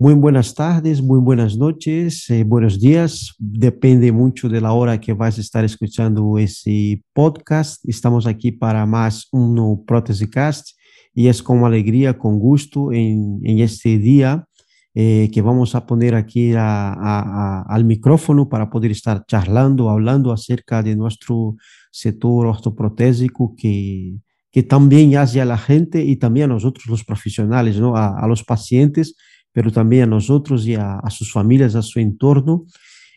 [0.00, 3.34] Muy buenas tardes, muy buenas noches, eh, buenos días.
[3.36, 7.84] Depende mucho de la hora que vas a estar escuchando ese podcast.
[7.84, 10.78] Estamos aquí para más un Prótesecast
[11.12, 14.46] y es con alegría, con gusto en, en este día
[14.94, 20.30] eh, que vamos a poner aquí a, a, al micrófono para poder estar charlando, hablando
[20.30, 21.56] acerca de nuestro
[21.90, 24.14] sector ortoprotésico que,
[24.52, 27.96] que también hace a la gente y también a nosotros los profesionales, ¿no?
[27.96, 29.16] a, a los pacientes
[29.52, 32.66] pero también a nosotros y a, a sus familias, a su entorno.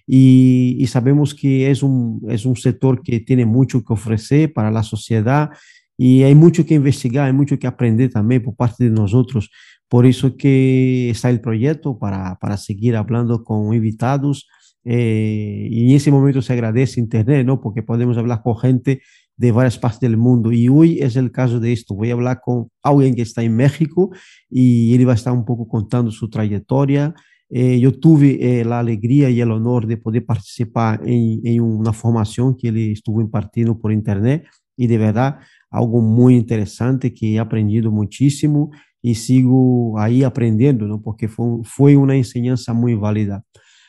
[0.07, 4.71] Y, y, sabemos que es un, es un sector que tiene mucho que ofrecer para
[4.71, 5.51] la sociedad
[5.97, 9.51] y hay mucho que investigar, hay mucho que aprender también por parte de nosotros.
[9.87, 14.47] Por eso que está el proyecto para, para seguir hablando con invitados.
[14.83, 17.61] Eh, y en ese momento se agradece Internet, ¿no?
[17.61, 19.01] Porque podemos hablar con gente
[19.37, 20.51] de varias partes del mundo.
[20.51, 21.95] Y hoy es el caso de esto.
[21.95, 24.11] Voy a hablar con alguien que está en México
[24.49, 27.13] y él va a estar un poco contando su trayectoria.
[27.49, 32.55] Eh, yo tuve eh, la alegría y el honor de poder participar en, una formación
[32.55, 34.45] que él estuvo impartiendo por internet
[34.77, 41.01] y de verdad algo muy interesante que he aprendido muchísimo y sigo ahí aprendiendo, ¿no?
[41.01, 43.43] porque fue, fue una enseñanza muy válida.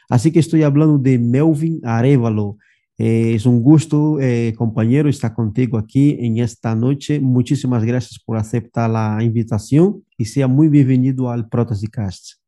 [0.08, 2.58] Así que estoy hablando de Melvin Arevalo.
[3.04, 7.18] Eh, es un gusto, eh, compañero, estar contigo aquí en esta noche.
[7.18, 12.40] Muchísimas gracias por aceptar la invitación y sea muy bienvenido al Protesicast.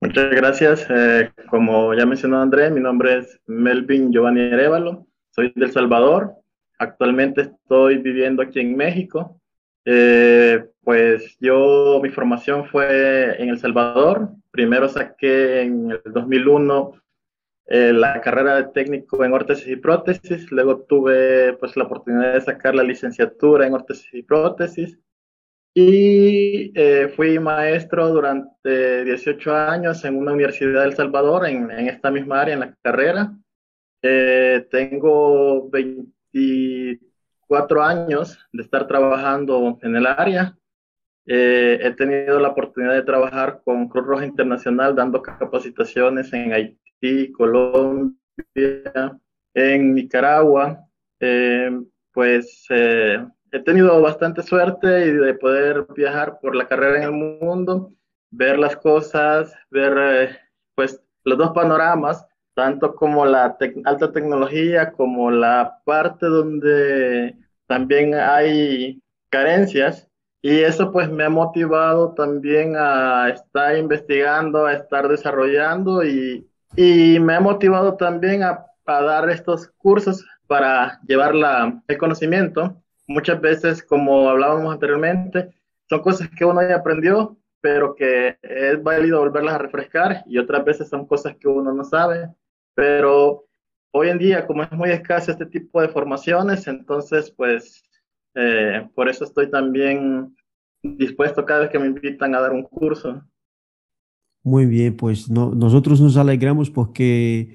[0.00, 0.84] Muchas gracias.
[0.90, 5.06] Eh, como ya mencionó André, mi nombre es Melvin Giovanni Arevalo.
[5.30, 6.32] Soy del Salvador.
[6.80, 9.40] Actualmente estoy viviendo aquí en México.
[9.84, 14.30] Eh, pues yo, mi formación fue en El Salvador.
[14.50, 16.94] Primero saqué en el 2001
[17.68, 22.40] eh, la carrera de técnico en órtesis y prótesis, luego tuve pues la oportunidad de
[22.40, 24.98] sacar la licenciatura en órtesis y prótesis
[25.80, 31.88] y eh, fui maestro durante 18 años en una universidad de El Salvador, en, en
[31.88, 33.32] esta misma área, en la carrera.
[34.02, 40.56] Eh, tengo 24 años de estar trabajando en el área.
[41.26, 46.87] Eh, he tenido la oportunidad de trabajar con Cruz Roja Internacional dando capacitaciones en Haití
[47.32, 48.16] Colombia,
[49.54, 50.84] en Nicaragua,
[51.20, 51.70] eh,
[52.12, 57.92] pues eh, he tenido bastante suerte de poder viajar por la carrera en el mundo,
[58.30, 60.38] ver las cosas, ver eh,
[60.74, 69.02] pues los dos panoramas, tanto como la alta tecnología como la parte donde también hay
[69.30, 70.08] carencias.
[70.40, 77.18] Y eso pues me ha motivado también a estar investigando, a estar desarrollando y, y
[77.20, 82.82] me ha motivado también a, a dar estos cursos para llevar la, el conocimiento.
[83.06, 85.50] Muchas veces, como hablábamos anteriormente,
[85.88, 90.64] son cosas que uno ya aprendió, pero que es válido volverlas a refrescar y otras
[90.64, 92.28] veces son cosas que uno no sabe.
[92.74, 93.46] Pero
[93.90, 97.82] hoy en día, como es muy escaso este tipo de formaciones, entonces, pues,
[98.34, 100.36] eh, por eso estoy también
[100.82, 103.22] dispuesto cada vez que me invitan a dar un curso.
[104.48, 107.54] Muy bien, pues no, nosotros nos alegramos porque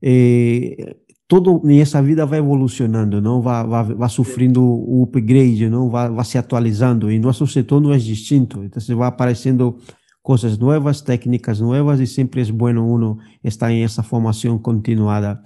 [0.00, 0.96] eh,
[1.26, 3.42] todo en esa vida va evolucionando, ¿no?
[3.42, 5.90] Va, va, va sufriendo un upgrade, ¿no?
[5.90, 8.62] Va, va se actualizando y nuestro sector no es distinto.
[8.62, 9.76] Entonces va apareciendo
[10.22, 15.42] cosas nuevas, técnicas nuevas y siempre es bueno uno estar en esa formación continuada.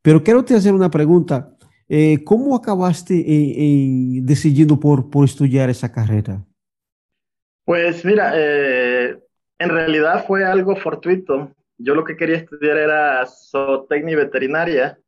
[0.00, 1.56] Pero quiero te hacer una pregunta.
[1.88, 6.46] Eh, ¿Cómo acabaste en, en decidiendo por, por estudiar esa carrera?
[7.66, 8.85] Pues mira, eh,
[9.58, 11.52] en realidad fue algo fortuito.
[11.78, 14.98] Yo lo que quería estudiar era zootecnia veterinaria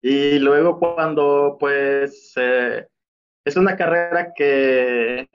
[0.00, 2.86] y luego cuando pues eh,
[3.44, 5.28] es una carrera que,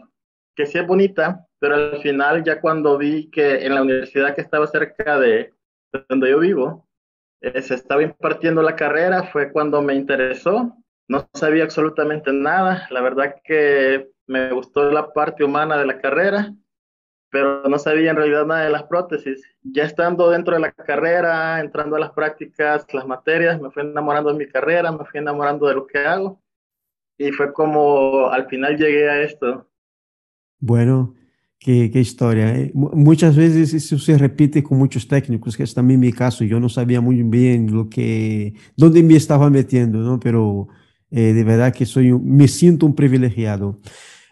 [0.55, 4.41] que sí es bonita, pero al final ya cuando vi que en la universidad que
[4.41, 5.53] estaba cerca de
[6.09, 6.87] donde yo vivo,
[7.41, 10.75] eh, se estaba impartiendo la carrera, fue cuando me interesó.
[11.07, 12.87] No sabía absolutamente nada.
[12.91, 16.53] La verdad que me gustó la parte humana de la carrera
[17.29, 19.43] pero no sabía en realidad nada de las prótesis.
[19.63, 24.31] Ya estando dentro de la carrera, entrando a las prácticas, las materias, me fui enamorando
[24.31, 26.41] de mi carrera, me fui enamorando de lo que hago
[27.17, 29.67] y fue como al final llegué a esto.
[30.59, 31.15] Bueno,
[31.59, 32.55] qué, historia.
[32.55, 32.71] ¿eh?
[32.73, 36.43] Muchas veces eso se repite con muchos técnicos, que es también mi caso.
[36.43, 40.19] Yo no sabía muy bien lo que, dónde me estaba metiendo, ¿no?
[40.19, 40.67] Pero
[41.11, 43.79] eh, de verdad que soy, me siento un privilegiado.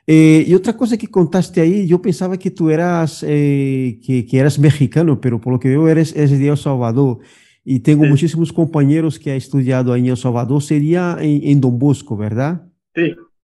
[0.07, 4.37] Eh, y otra cosa que contaste ahí, yo pensaba que tú eras, eh, que, que,
[4.37, 7.19] eras mexicano, pero por lo que veo eres, eres de El Salvador.
[7.63, 8.09] Y tengo sí.
[8.09, 10.61] muchísimos compañeros que han estudiado ahí en El Salvador.
[10.61, 12.67] Sería en, en Don Bosco, ¿verdad?
[12.93, 13.15] Sí,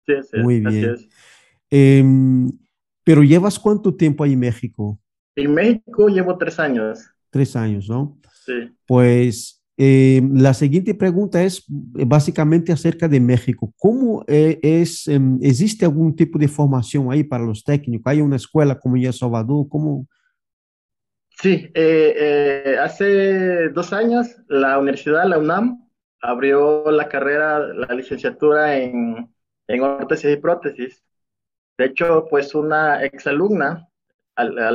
[0.06, 0.96] sí, sí Muy bien.
[1.70, 2.04] Eh,
[3.02, 5.00] pero ¿llevas cuánto tiempo ahí en México?
[5.34, 7.00] En México llevo tres años.
[7.30, 8.18] Tres años, ¿no?
[8.44, 8.72] Sí.
[8.86, 13.74] Pues eh, la siguiente pregunta es básicamente acerca de México.
[13.76, 18.10] ¿Cómo eh, es, em, existe algún tipo de formación ahí para los técnicos?
[18.10, 19.66] ¿Hay una escuela como ya Salvador?
[19.68, 20.06] ¿Cómo?
[21.28, 25.86] Sí, eh, hace dos años la universidad, la UNAM,
[26.22, 29.28] abrió la carrera, la licenciatura en,
[29.68, 31.02] en órtesis y prótesis.
[31.76, 33.86] De hecho, pues una exalumna,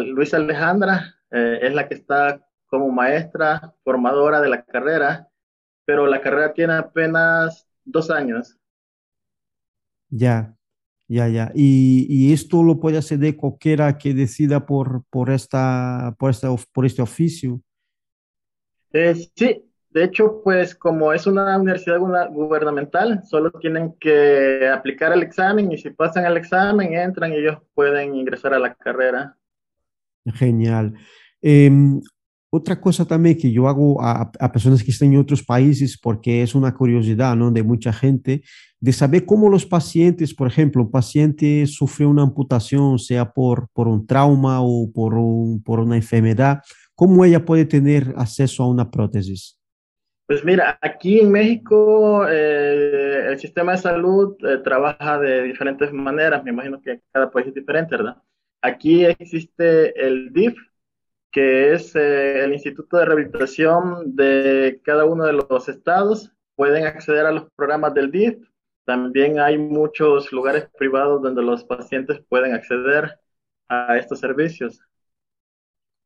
[0.05, 5.27] Luisa Alejandra, es la que está como maestra formadora de la carrera,
[5.85, 8.57] pero la carrera tiene apenas dos años.
[10.09, 10.55] Ya,
[11.07, 11.51] ya, ya.
[11.53, 16.85] Y, esto lo puede hacer de cualquiera que decida por, por, esta, por, esta, por
[16.85, 17.61] este oficio.
[18.93, 25.23] Eh, sí, de hecho, pues como es una universidad gubernamental, solo tienen que aplicar el
[25.23, 29.35] examen y si pasan el examen, entran y ellos pueden ingresar a la carrera.
[30.35, 30.93] Genial.
[31.41, 31.99] Em,
[32.53, 36.53] otra cosa también que yo hago a, personas que están en otros países, porque es
[36.53, 37.49] una curiosidad ¿no?
[37.49, 38.43] de mucha gente,
[38.79, 43.87] de saber cómo los pacientes, por ejemplo, un paciente sufre una amputación, sea por, por
[43.87, 45.13] un trauma o por,
[45.63, 46.61] por una enfermedad,
[46.93, 49.57] ¿cómo ella puede tener acceso a una prótesis?
[50.27, 56.43] Pues mira, aquí en México eh, el sistema de salud eh, trabaja de diferentes maneras,
[56.43, 58.17] me imagino que cada país es diferente, ¿verdad?
[58.61, 60.55] Aquí existe el DIF,
[61.31, 66.31] que es eh, el Instituto de Rehabilitación de cada uno de los estados.
[66.55, 68.37] Pueden acceder a los programas del DIF.
[68.85, 73.19] También hay muchos lugares privados donde los pacientes pueden acceder
[73.69, 74.81] a estos servicios.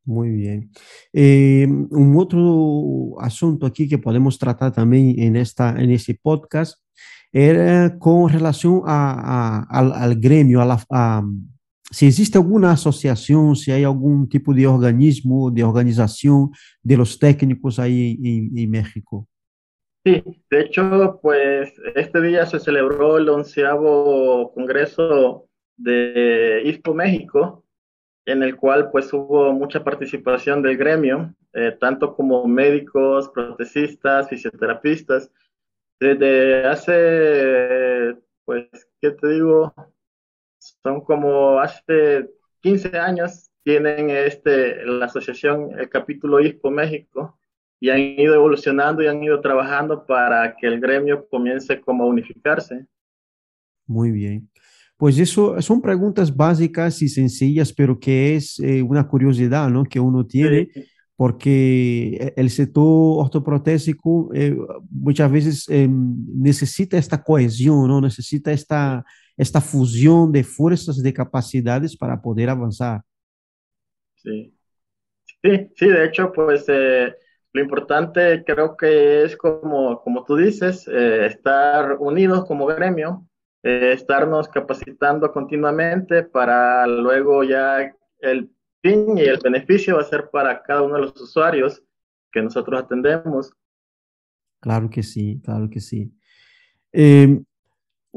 [0.04, 0.70] Muy bien.
[1.12, 6.80] Eh, un otro asunto aquí que podemos tratar también en, esta, en este podcast
[7.32, 11.24] era con relación a, al, gremio, a la,
[11.90, 16.50] si existe alguna asociación, si hay algún tipo de organismo, de organización
[16.82, 18.18] de los técnicos ahí
[18.54, 19.28] en, México.
[20.04, 27.64] Sí, de hecho, pues este día se celebró el onceavo congreso de ISPO México,
[28.24, 35.30] en el cual pues hubo mucha participación del gremio, eh, tanto como médicos, protecistas, fisioterapistas.
[35.98, 38.68] Desde hace, pues,
[39.00, 39.72] ¿qué te digo?
[40.82, 42.28] Son como hace
[42.60, 47.38] 15 años tienen este, la asociación, el capítulo ISPO México,
[47.80, 52.06] y han ido evolucionando y han ido trabajando para que el gremio comience como a
[52.06, 52.86] unificarse.
[53.86, 54.48] Muy bien.
[54.96, 59.84] Pues eso son preguntas básicas y sencillas, pero que es eh, una curiosidad ¿no?
[59.84, 60.68] que uno tiene,
[61.16, 64.56] porque el sector ortoprotésico eh,
[64.90, 68.00] muchas veces em, necesita esta cohesión, ¿no?
[68.00, 69.04] necesita esta,
[69.36, 73.02] esta fusión de fuerzas, de capacidades para poder avanzar.
[74.14, 74.54] Sí,
[75.42, 77.14] sí, sí de hecho, pues eh,
[77.52, 83.26] lo importante creo que es como, como tú dices, eh, estar unidos como gremio,
[83.62, 88.50] eh, estarnos capacitando continuamente para luego ya el
[88.82, 91.82] fin y el beneficio va a ser para cada uno de los usuarios
[92.30, 93.52] que nosotros atendemos.
[94.60, 96.12] Claro que sí, claro que sí.
[96.92, 97.42] Eh,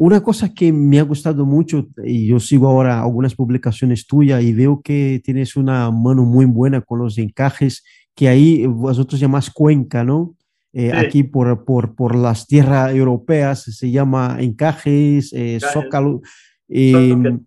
[0.02, 4.54] una cosa que me ha gustado mucho, y yo sigo ahora algunas publicaciones tuyas y
[4.54, 7.84] veo que tienes una mano muy buena con los encajes,
[8.16, 10.38] que ahí vosotros llamáis cuenca, ¿no?
[10.72, 16.22] Eh, aquí por, por, por, las tierras europeas se llama encajes, eh, zócalo,
[16.70, 17.38] eh,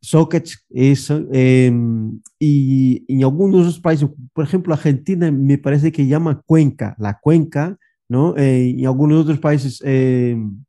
[0.00, 6.40] sockets, eso, em, y en algunos otros países, por ejemplo, Argentina me parece que llama
[6.46, 7.76] cuenca, la cuenca,
[8.08, 8.36] ¿no?
[8.36, 10.62] Eh, en algunos otros países em,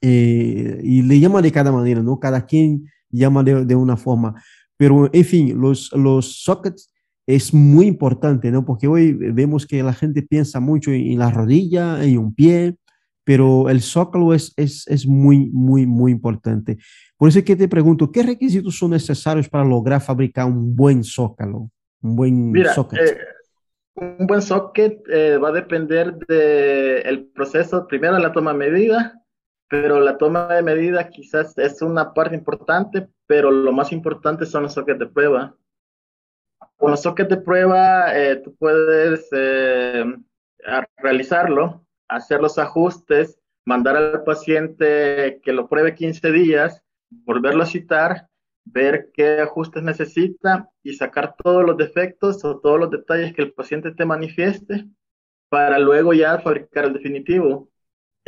[0.00, 2.18] eh, y le llama de cada manera, ¿no?
[2.18, 4.42] Cada quien llama de, de, una forma.
[4.76, 6.92] Pero, en fin, los, los sockets
[7.28, 8.64] es muy importante, ¿no?
[8.64, 12.76] Porque hoy vemos que la gente piensa mucho en, la rodilla, en un pie,
[13.22, 16.78] pero el zócalo es, es, es, muy, muy, muy importante.
[17.18, 21.04] Por eso es que te pregunto, ¿qué requisitos son necesarios para lograr fabricar un buen
[21.04, 21.70] zócalo?
[22.00, 22.98] Un buen Mira, socket.
[22.98, 23.18] Eh,
[23.96, 29.20] un buen socket eh, va a depender del el proceso, primero la toma medida,
[29.68, 34.62] pero la toma de medida quizás es una parte importante, pero lo más importante son
[34.64, 35.54] los sockets de prueba.
[36.76, 40.04] Con los sockets de prueba, eh, tú puedes eh,
[40.96, 48.28] realizarlo, hacer los ajustes, mandar al paciente que lo pruebe 15 días, volverlo a citar,
[48.64, 53.52] ver qué ajustes necesita y sacar todos los defectos o todos los detalles que el
[53.52, 54.86] paciente te manifieste
[55.50, 57.70] para luego ya fabricar el definitivo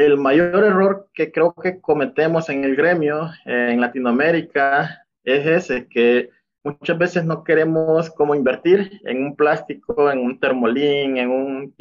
[0.06, 6.30] el mayor error que creo que cometemos en el gremio en Latinoamérica es ese, que
[6.64, 11.74] muchas veces no queremos como invertir en un plástico, en un termolín, en un,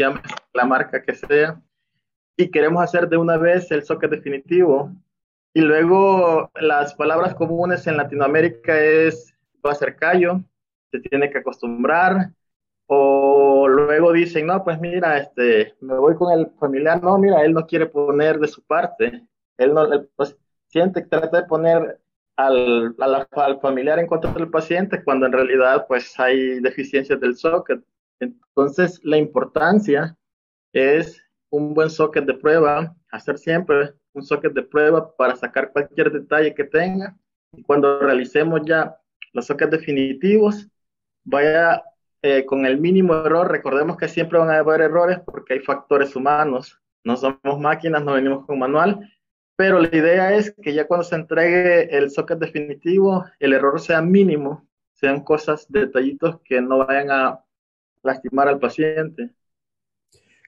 [0.54, 1.62] la marca que sea,
[2.38, 4.92] y queremos hacer de una vez el socket definitivo.
[5.54, 9.34] Y luego las palabras comunes en Latinoamérica es
[9.66, 10.42] va a ser callo,
[10.92, 12.32] se tiene que acostumbrar,
[12.92, 17.54] o luego dicen, no, pues mira, este, me voy con el familiar, no, mira, él
[17.54, 19.28] no quiere poner de su parte,
[19.58, 22.00] él no, el paciente trata de poner
[22.36, 27.84] al, al, familiar en contra del paciente cuando en realidad pues hay deficiencias del socket.
[28.20, 30.18] Entonces la importancia
[30.74, 36.12] es un buen socket de prueba, hacer siempre un socket de prueba para sacar cualquier
[36.12, 37.16] detalle que tenga.
[37.54, 38.98] Y cuando realicemos ya
[39.34, 40.68] los sockets definitivos,
[41.24, 41.84] vaya
[42.22, 43.52] eh, con el mínimo error.
[43.52, 46.80] Recordemos que siempre van a haber errores porque hay factores humanos.
[47.04, 49.00] No somos máquinas, no venimos con manual
[49.60, 54.02] pero la idea es que ya cuando se entregue el socket definitivo, el error sea
[54.02, 57.44] mínimo, sean cosas, detallitos que no vayan a
[58.02, 59.32] lastimar al paciente.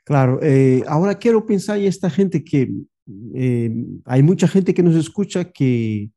[0.06, 2.72] Claro, eh, ahora quiero pensar en esta gente que
[3.36, 3.70] eh,
[4.06, 6.10] hay mucha gente que nos escucha que,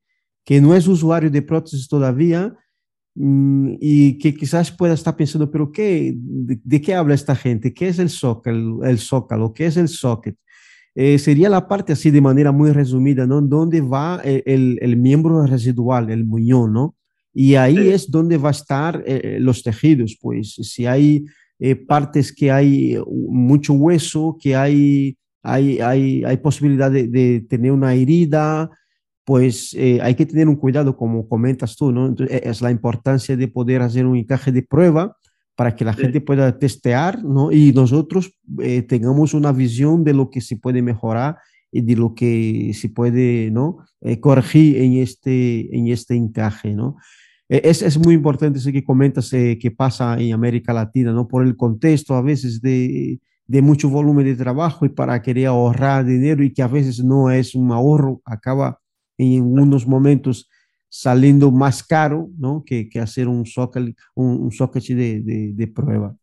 [0.44, 2.56] que no es usuario de prótesis todavía
[3.16, 7.73] y que quizás pueda estar pensando, pero ¿qué, de, qué habla esta gente?
[7.73, 8.85] ¿Qué es el zócalo?
[8.85, 9.52] El zócalo?
[9.52, 10.37] ¿Qué es el socket?
[10.97, 13.40] Eh, sería la parte así de manera muy resumida, ¿no?
[13.40, 16.97] Donde va eh, el, el, miembro residual, el muñón, ¿no?
[17.33, 21.25] Y ahí es donde va a estar eh, los tejidos, pues si hay
[21.88, 27.94] partes que hay mucho hueso, que hay, hay, hay, hay posibilidad de, de, tener una
[27.94, 28.71] herida,
[29.24, 32.06] pues hay que tener un cuidado, como comentas tú, ¿no?
[32.06, 35.16] Entonces, es la importancia de poder hacer un encaje de prueba
[35.56, 37.52] para que la gente pueda testear, ¿no?
[37.52, 41.36] Y nosotros eh, tengamos una visión de lo que se puede mejorar
[41.70, 43.78] y de lo que se puede, ¿no?
[44.00, 46.96] Eh, corregir en este, en este encaje, ¿no?
[47.48, 51.28] E, es, es muy importante eso que comentas eh, que pasa en América Latina, ¿no?
[51.28, 56.04] Por el contexto a veces de, de mucho volumen de trabajo y para querer ahorrar
[56.04, 58.80] dinero y que a veces no es un ahorro, acaba
[59.18, 60.49] en unos momentos
[60.88, 62.62] saliendo más caro ¿no?
[62.64, 66.14] que, que hacer un socket, un, un socket de, de, de, prueba,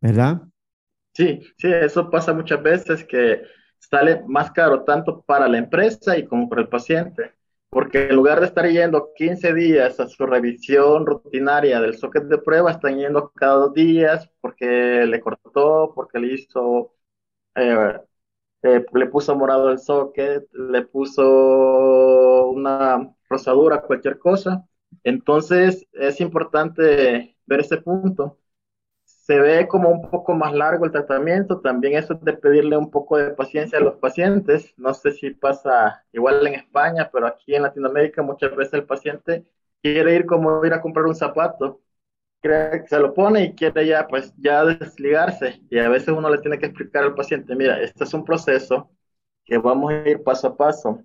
[0.00, 0.42] ¿verdad?
[1.14, 3.42] Sí, sí, eso pasa muchas veces que
[3.78, 7.32] sale más caro tanto para la empresa y como para el paciente,
[7.70, 12.38] porque en lugar de estar yendo 15 días a su revisión rutinaria del socket de
[12.38, 16.92] prueba, están yendo cada dos días porque le cortó, porque le hizo
[17.54, 18.00] eh,
[18.62, 24.66] eh, le puso morado el socket, le puso una rosadura, cualquier cosa.
[25.04, 28.38] Entonces es importante ver ese punto.
[29.04, 32.90] Se ve como un poco más largo el tratamiento, también eso es de pedirle un
[32.90, 34.74] poco de paciencia a los pacientes.
[34.78, 39.46] No sé si pasa igual en España, pero aquí en Latinoamérica muchas veces el paciente
[39.82, 41.80] quiere ir como ir a comprar un zapato
[42.40, 45.60] cree se lo pone y quiere ya, pues, ya desligarse.
[45.70, 48.90] Y a veces uno le tiene que explicar al paciente, mira, este es un proceso
[49.44, 51.02] que vamos a ir paso a paso.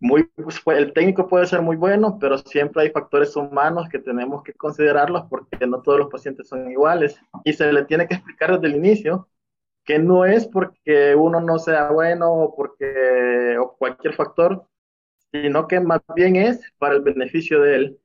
[0.00, 4.42] Muy, pues, el técnico puede ser muy bueno, pero siempre hay factores humanos que tenemos
[4.42, 7.20] que considerarlos porque no todos los pacientes son iguales.
[7.44, 9.28] Y se le tiene que explicar desde el inicio
[9.84, 14.66] que no es porque uno no sea bueno o porque o cualquier factor,
[15.32, 18.00] sino que más bien es para el beneficio de él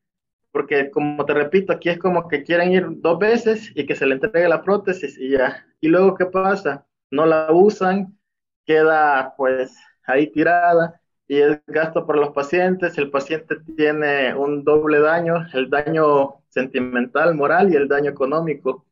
[0.56, 4.06] porque como te repito, aquí es como que quieren ir dos veces y que se
[4.06, 5.68] le entregue la prótesis y ya.
[5.82, 6.88] Y luego, ¿qué pasa?
[7.12, 8.18] No la usan,
[8.66, 12.98] queda pues ahí tirada y es gasto para los pacientes.
[12.98, 18.86] El paciente tiene un doble daño, el daño sentimental, moral y el daño económico.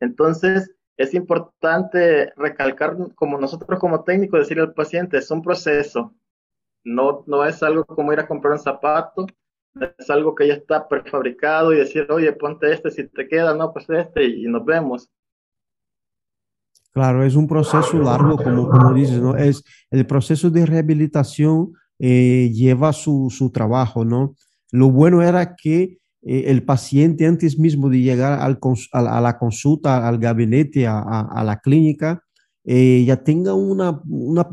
[0.00, 6.14] Entonces, es importante recalcar, como nosotros como técnicos, decirle al paciente, es un proceso,
[6.82, 9.26] no, no es algo como ir a comprar un zapato
[9.98, 13.72] es algo que ya está prefabricado y decir, oye, ponte este, si te queda, no,
[13.72, 15.10] pues este, y nos vemos.
[16.92, 19.36] Claro, es un proceso largo, como, como dices, ¿no?
[19.36, 24.36] Es el proceso de rehabilitación eh, lleva su, su, trabajo, ¿no?
[24.70, 28.60] Lo bueno era que eh, el paciente antes mismo de llegar al,
[28.92, 32.22] a, la consulta, al gabinete, a, a, a la clínica,
[32.64, 34.48] eh, ya tenga una, una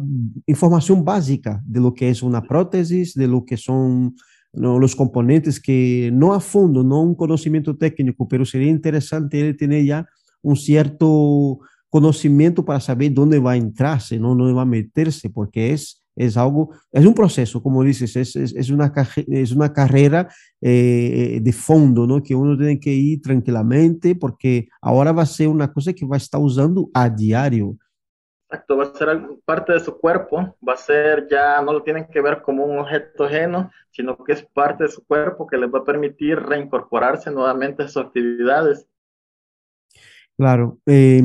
[0.46, 4.16] información básica de lo que es una prótesis, de lo que son
[4.53, 4.79] ¿no?
[4.79, 9.86] los componentes que no a fondo, no un conocimiento técnico, pero sería interesante él tener
[9.86, 10.08] ya
[10.41, 14.36] un cierto conocimiento para saber dónde va a entrarse, ¿no?
[14.36, 18.70] dónde va a meterse, porque es, es algo, es un proceso, como dices, es, es,
[18.70, 18.93] una,
[19.27, 20.29] es una carrera
[20.62, 22.24] eh, de fondo, ¿no?
[22.24, 26.15] que uno tiene que ir tranquilamente, porque ahora va a ser una cosa que va
[26.15, 27.77] a estar usando a diario.
[28.51, 29.08] Exacto, va a ser
[29.46, 32.79] parte de su cuerpo, va a ser ya, no lo tienen que ver como un
[32.79, 37.31] objeto ajeno, sino que es parte de su cuerpo que les va a permitir reincorporarse
[37.31, 38.86] nuevamente a sus actividades.
[40.36, 40.79] Claro.
[40.86, 41.24] Eh,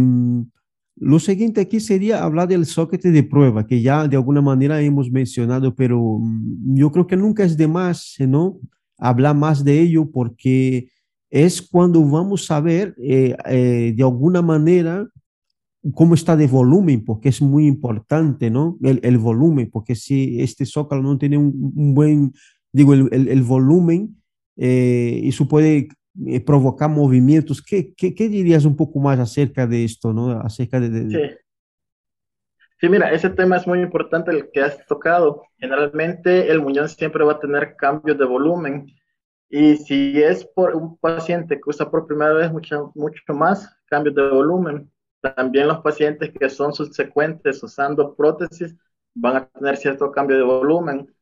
[0.94, 5.10] lo siguiente aquí sería hablar del socket de prueba, que ya de alguna manera hemos
[5.10, 8.60] mencionado, pero mm, yo creo que nunca es de más, ¿no?
[8.98, 10.90] Hablar más de ello porque
[11.28, 15.08] es cuando vamos a ver eh, eh, de alguna manera
[15.94, 18.78] cómo está de volumen, porque es muy importante, ¿no?
[18.82, 22.32] El, el volumen, porque si este zócalo no tiene un, un buen,
[22.72, 24.16] digo, el, el, el volumen,
[24.56, 25.88] eh, eso puede
[26.26, 27.62] eh, provocar movimientos.
[27.62, 30.30] ¿Qué, ¿Qué, qué, dirías un poco más acerca de esto, ¿no?
[30.40, 31.10] Acerca de, de...
[31.10, 31.36] Sí.
[32.80, 35.42] sí, mira, ese tema es muy importante el que has tocado.
[35.58, 38.86] Generalmente el muñón siempre va a tener cambios de volumen.
[39.48, 44.16] Y si es por un paciente que usa por primera vez mucho, mucho más cambios
[44.16, 44.90] de volumen,
[45.34, 48.76] también los pacientes que son subsecuentes usando prótesis
[49.14, 51.14] van a tener cierto cambio de volumen.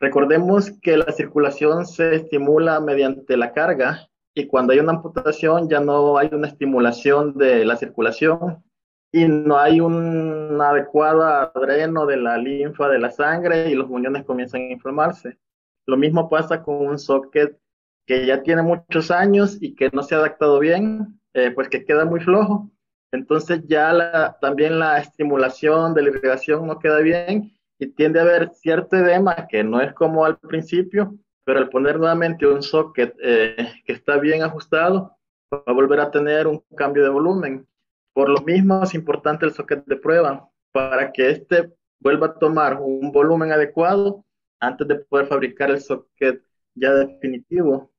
[0.00, 5.80] Recordemos que la circulación se estimula mediante la carga y cuando hay una amputación ya
[5.80, 8.64] no hay una estimulación de la circulación
[9.12, 14.24] y no hay un adecuado dreno de la linfa de la sangre y los muñones
[14.24, 15.38] comienzan a inflamarse.
[15.86, 17.58] Lo mismo pasa con un socket
[18.06, 21.84] que ya tiene muchos años y que no se ha adaptado bien, eh, pues que
[21.84, 22.72] queda muy flojo
[23.12, 28.50] entonces ya también la estimulación de la irrigación no queda bien y tiende a haber
[28.54, 31.14] cierto edema que no es como al principio,
[31.44, 35.16] pero al poner nuevamente un socket eh, que está bien ajustado,
[35.52, 37.66] va a volver a tener un cambio de volumen.
[38.14, 42.80] Por lo mismo es importante el socket de prueba para que éste vuelva a tomar
[42.80, 44.24] un volumen adecuado
[44.60, 46.42] antes de poder fabricar el socket
[46.74, 47.91] ya definitivo.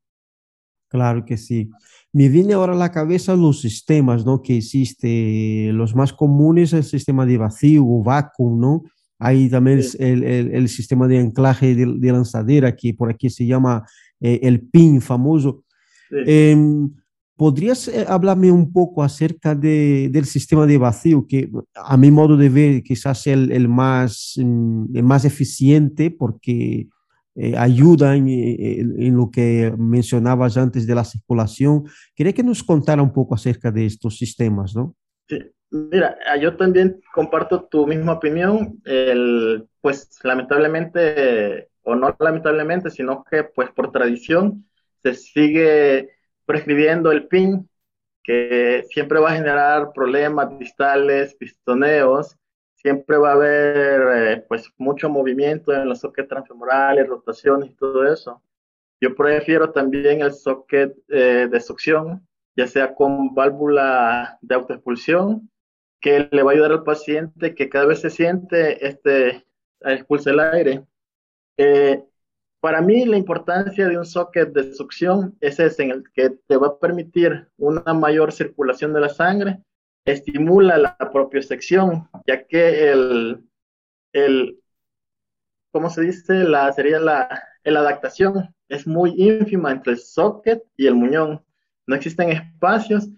[0.93, 1.71] Claro que sí.
[2.11, 4.43] Me viene ahora a la cabeza los sistemas, ¿no?
[4.43, 8.83] Que existe, los más comunes, el sistema de vacío o vacuum, ¿no?
[9.17, 9.97] Hay también sí.
[9.99, 13.83] el, el, el, sistema de anclaje de, de, lanzadera, que por aquí se llama
[14.21, 15.63] eh, el PIN famoso.
[16.11, 16.17] Sí.
[16.27, 16.57] Eh,
[17.35, 22.37] ¿Podrías eh, hablarme un poco acerca de, del sistema de vacío, que a mi modo
[22.37, 26.87] de ver quizás es el, el más, mm, el más eficiente porque
[27.35, 31.85] eh, ayuda en, en, en, lo que mencionabas antes de la circulación.
[32.15, 34.95] Quería que nos contara un poco acerca de estos sistemas, ¿no?
[35.27, 35.39] Sí,
[35.71, 38.79] mira, ah, yo también comparto tu misma opinión.
[38.85, 44.65] El, pues lamentablemente, o no lamentablemente, sino que pues por tradición
[45.01, 46.09] se sigue
[46.45, 47.67] prescribiendo el PIN,
[48.23, 52.37] que siempre va a generar problemas distales, pistoneos,
[52.83, 58.05] siempre va a haber eh, pues mucho movimiento en los sockets transfemorales, rotaciones y todo
[58.05, 58.41] eso.
[59.01, 65.49] Yo prefiero también el socket eh, de succión, ya sea con válvula de autoexpulsión,
[66.01, 69.45] que le va a ayudar al paciente que cada vez se siente, este,
[69.79, 70.85] expulse el aire.
[71.57, 72.03] Eh,
[72.59, 76.57] para mí la importancia de un socket de succión es ese, en el que te
[76.57, 79.63] va a permitir una mayor circulación de la sangre
[80.05, 83.43] estimula la propiocepción, ya que el,
[84.11, 84.59] el,
[85.71, 86.43] ¿cómo se dice?
[86.43, 87.27] La, sería la,
[87.63, 91.43] la adaptación es muy ínfima entre el socket y el muñón.
[91.87, 93.09] No existen espacios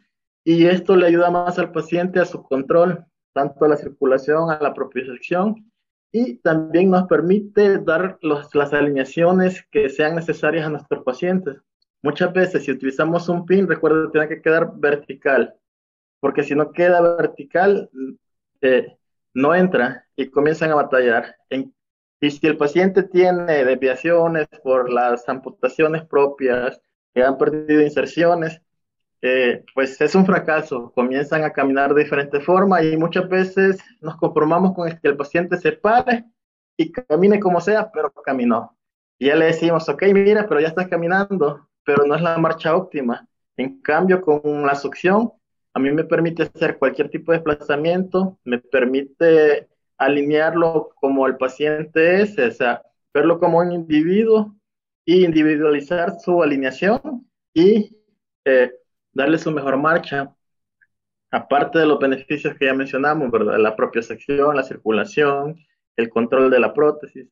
[0.44, 4.60] y esto le ayuda más al paciente a su control, tanto a la circulación, a
[4.60, 5.72] la propiocepción
[6.12, 11.58] y también nos permite dar las alineaciones que sean necesarias a nuestros pacientes.
[12.02, 15.56] Muchas veces si utilizamos un pin, recuerda que tiene que quedar vertical
[16.20, 17.90] porque si no queda vertical,
[18.62, 18.98] eh,
[19.34, 21.36] no entra y comienzan a batallar.
[21.50, 21.74] En,
[22.20, 26.82] y si el paciente tiene desviaciones por las amputaciones propias,
[27.14, 28.62] que han perdido inserciones,
[29.22, 30.92] eh, pues es un fracaso.
[30.94, 35.58] Comienzan a caminar de diferente forma y muchas veces nos conformamos con que el paciente
[35.58, 36.26] se pare
[36.78, 38.78] y camine como sea, pero caminó.
[39.18, 42.76] Y ya le decimos, ok, mira, pero ya estás caminando, pero no es la marcha
[42.76, 43.28] óptima.
[43.56, 45.32] En cambio, con la succión,
[45.76, 52.22] a mí me permite hacer cualquier tipo de desplazamiento, me permite alinearlo como el paciente
[52.22, 52.82] es, o sea,
[53.14, 54.56] verlo como un individuo
[55.04, 57.94] y individualizar su alineación y
[58.46, 58.72] eh,
[59.12, 60.34] darle su mejor marcha.
[61.30, 63.60] Aparte de los beneficios que ya mencionamos, ¿verdad?
[63.60, 65.58] La propia sección, la circulación,
[65.98, 67.28] el control de la prótesis.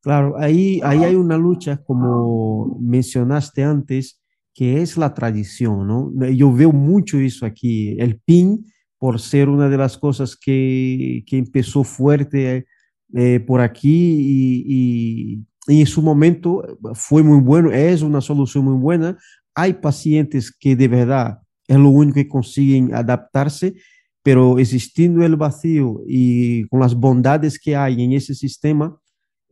[0.00, 4.23] Claro, ahí, ahí hay una lucha, como mencionaste antes,
[4.54, 6.12] que es la tradición, ¿no?
[6.28, 8.64] Yo veo mucho eso aquí, el PIN,
[8.98, 12.66] por ser una de las cosas que, que empezó fuerte
[13.14, 16.62] eh, por aquí y, y, y, en su momento
[16.94, 19.18] fue muy bueno, es una solución muy buena.
[19.54, 23.74] Hay pacientes que de verdad es lo único que consiguen adaptarse,
[24.22, 28.98] pero existiendo el vacío y con las bondades que hay en ese sistema,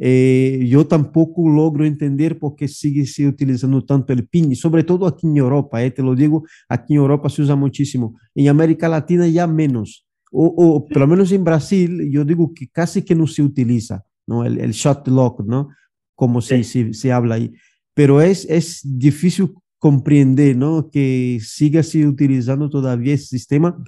[0.05, 5.07] eh, yo tampoco logro entender por qué sigue se utilizando tanto el PIN, sobre todo
[5.07, 8.89] aquí en Europa, eh, te lo digo, aquí en Europa se usa muchísimo, en América
[8.89, 13.15] Latina ya menos, o, o por lo menos en Brasil, yo digo que casi que
[13.15, 14.45] no se utiliza, ¿no?
[14.45, 15.69] El, el shot lock, ¿no?
[16.17, 16.65] Como sí.
[16.65, 17.53] se, se, se, habla ahí.
[17.95, 20.91] Pero es, es difícil comprender, ¿no?
[20.91, 23.81] Que siga se utilizando todavía ese sistema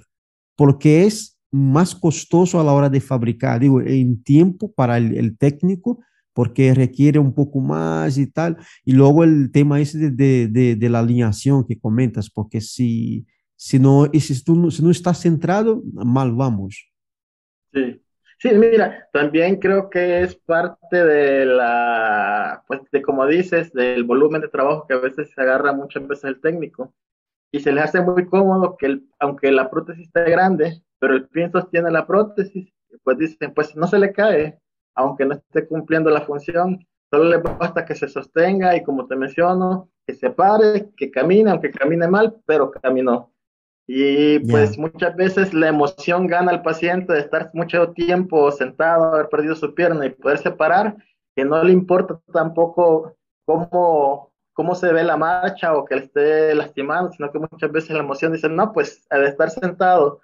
[0.55, 5.37] porque es más costoso a la hora de fabricar, digo, en tiempo para el, el
[5.37, 5.99] técnico,
[6.33, 8.57] porque requiere un poco más y tal.
[8.83, 13.25] Y luego el tema ese de, de, de, de la alineación que comentas, porque si,
[13.55, 16.91] si, no, si, tú, si no estás centrado, mal vamos.
[17.73, 18.01] Sí.
[18.37, 24.41] Sí, mira, también creo que es parte de la, pues de como dices, del volumen
[24.41, 26.93] de trabajo que a veces se agarra muchas veces el técnico
[27.49, 31.27] y se les hace muy cómodo que el, aunque la prótesis esté grande, pero el
[31.27, 32.71] pin sostiene la prótesis,
[33.03, 34.59] pues dicen, pues no se le cae,
[34.95, 39.15] aunque no esté cumpliendo la función, solo le basta que se sostenga y como te
[39.15, 43.31] menciono, que se pare, que camine, aunque camine mal, pero caminó.
[43.87, 44.81] Y pues yeah.
[44.81, 49.75] muchas veces la emoción gana al paciente de estar mucho tiempo sentado, haber perdido su
[49.75, 50.95] pierna y poderse parar,
[51.35, 56.55] que no le importa tampoco cómo, cómo se ve la marcha o que le esté
[56.55, 60.21] lastimando, sino que muchas veces la emoción dice, no, pues de estar sentado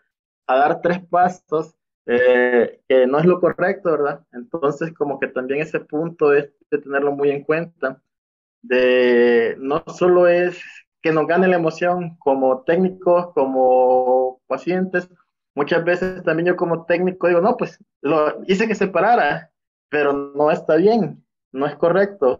[0.47, 1.75] a dar tres pasos,
[2.05, 4.25] eh, que no es lo correcto, ¿verdad?
[4.33, 8.01] Entonces como que también ese punto es de tenerlo muy en cuenta,
[8.61, 10.61] de no solo es
[11.01, 15.09] que nos gane la emoción como técnicos, como pacientes.
[15.55, 17.79] Muchas veces también yo como técnico digo, no, pues
[18.47, 19.51] hice que se parara,
[19.89, 22.39] pero no está bien, no es correcto.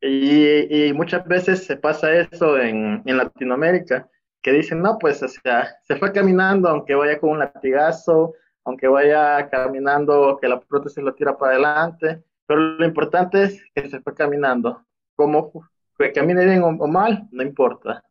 [0.00, 4.08] Y, y muchas veces se pasa eso en, en, Latinoamérica,
[4.42, 8.88] que dicen, no, pues o sea, se fue caminando, aunque vaya con un latigazo, aunque
[8.88, 14.00] vaya caminando, que la prótesis lo tira para adelante, pero lo importante es que se
[14.00, 14.84] fue caminando.
[15.16, 15.52] ¿Cómo
[15.98, 18.04] que camine bien o, mal, no importa.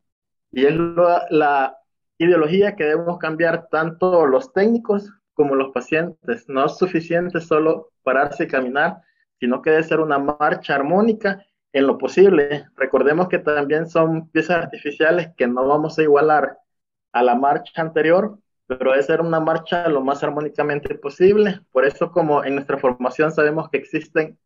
[0.52, 0.76] Y es
[1.30, 1.78] la
[2.18, 6.48] ideología que debemos cambiar tanto los técnicos como los pacientes.
[6.48, 9.02] No es suficiente solo pararse y caminar,
[9.40, 12.66] sino que debe ser una marcha armónica en lo posible.
[12.76, 16.58] Recordemos que también son piezas artificiales que no vamos a igualar
[17.14, 21.62] a la marcha anterior, pero debe ser una marcha lo más armónicamente posible.
[21.72, 24.38] Por eso, como en nuestra formación sabemos que existen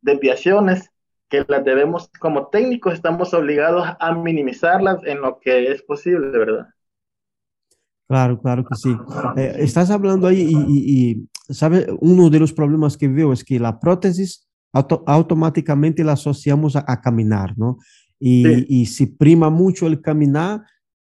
[0.00, 0.90] desviaciones
[1.28, 6.68] que las debemos, como técnicos, estamos obligados a minimizarlas en lo que es posible, ¿verdad?
[8.06, 8.96] Claro, claro que sí.
[9.36, 11.10] Eh, estás hablando ahí y, y,
[11.48, 11.86] y, ¿sabe?
[11.98, 14.45] Uno de los problemas que veo es que la prótesis
[14.76, 17.78] auto, automáticamente la asociamos a, a caminar, ¿no?
[18.18, 18.66] Y, sí.
[18.68, 20.62] y se prima mucho el caminar,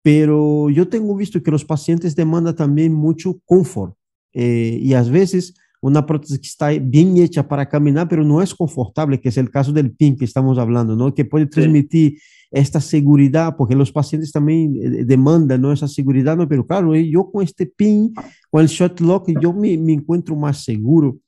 [0.02, 3.94] pero yo tengo visto que los pacientes demandan también mucho confort
[4.34, 8.54] eh, y a veces una prótesis que está bien hecha para caminar, pero no es
[8.54, 11.14] confortable, que es el caso del PIN que estamos hablando, ¿no?
[11.14, 12.18] Que puede transmitir sí.
[12.50, 15.72] esta seguridad, porque los pacientes también eh, demandan, ¿no?
[15.72, 16.48] Esa seguridad, ¿no?
[16.48, 18.14] Pero claro, eh, yo con este PIN,
[18.50, 21.18] con el shot lock, yo me, me encuentro más seguro.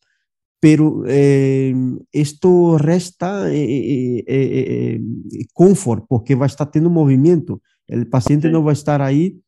[0.66, 1.72] Pero eh,
[2.11, 5.00] esto resta eh, eh,
[5.52, 7.62] confort, porque va a estar teniendo movimiento.
[7.87, 8.52] El paciente sí.
[8.52, 9.40] no va a estar ahí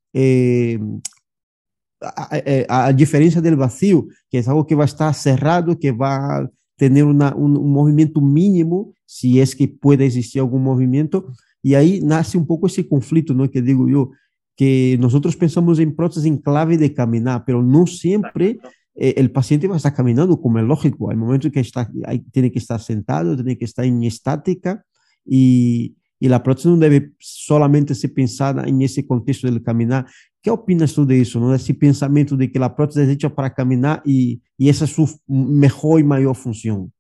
[2.00, 6.37] a, a, diferencia del vacío, que es algo que va a estar cerrado, que va
[6.37, 11.74] a tener una, un, un, movimiento mínimo, si es que puede existir algún movimiento, y
[11.74, 13.50] ahí nace un poco ese conflicto, ¿no?
[13.50, 14.12] Que digo yo,
[14.54, 18.61] que nosotros pensamos en prótesis en clave de caminar, pero no siempre
[18.98, 22.18] eh, el paciente va a estar caminando como es lógico, hay momentos que está, hay,
[22.30, 24.84] tiene que estar sentado, tiene que estar en estática,
[25.24, 30.06] y, y la prótesis no debe solamente ser pensada en ese contexto del caminar,
[30.42, 31.54] ¿Qué opinas tú de eso, no?
[31.54, 36.00] ese pensamiento de que la prótesis es hecha para caminar y, esa es su mejor
[36.00, 36.92] y mayor función?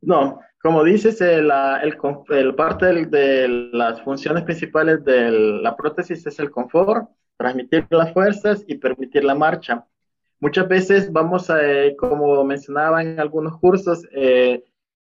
[0.00, 1.50] No, como dices, el,
[1.82, 8.64] el, parte de las funciones principales de la prótesis es el confort, transmitir las fuerzas
[8.66, 9.84] y permitir la marcha.
[10.42, 14.62] Muchas veces vamos a, eh, como mencionaba en algunos cursos, eh,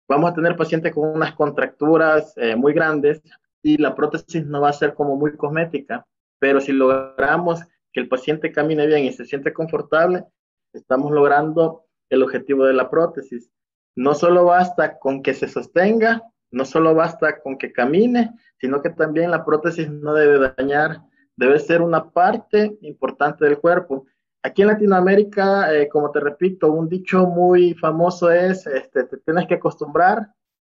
[0.07, 3.21] vamos a tener pacientes con unas contracturas eh, muy grandes
[3.61, 6.05] y la prótesis no va a ser como muy cosmética
[6.39, 7.61] pero si logramos
[7.91, 10.25] que el paciente camine bien y se siente confortable,
[10.73, 13.49] estamos logrando el objetivo de la prótesis.
[13.95, 18.89] No solo basta con que se sostenga, no solo basta con que camine, sino que
[18.89, 21.01] también la prótesis no debe dañar,
[21.37, 24.05] debe ser una parte importante del cuerpo.
[24.45, 29.47] Aquí en Latinoamérica, eh, como te repito, un dicho muy famoso es, este, te tienes
[29.47, 30.19] que acostumbrar,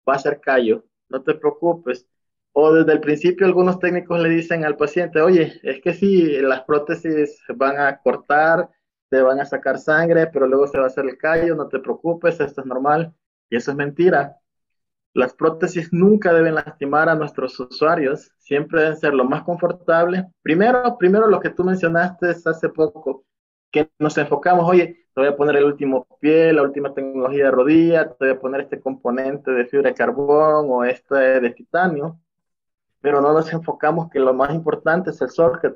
[0.10, 2.08] va a ser callo, no te preocupes.
[2.54, 6.62] O desde el principio algunos técnicos le dicen al paciente, oye, es que si las
[6.62, 8.70] prótesis van a cortar,
[9.10, 11.80] te van a sacar sangre, pero luego se va a hacer el callo, no te
[11.80, 13.14] preocupes, esto es normal.
[13.50, 14.38] Y eso es mentira.
[15.14, 20.32] Las prótesis nunca deben lastimar a nuestros usuarios, siempre deben ser lo más confortable.
[20.42, 23.26] Primero, primero lo que tú mencionaste hace poco,
[23.74, 27.52] que nos enfocamos, oye, te voy a poner el último pie, la última tecnología de
[27.52, 32.20] rodilla, te voy a poner este componente de fibra de carbón o este de titanio,
[33.02, 35.74] pero no nos enfocamos que lo más importante es el socket,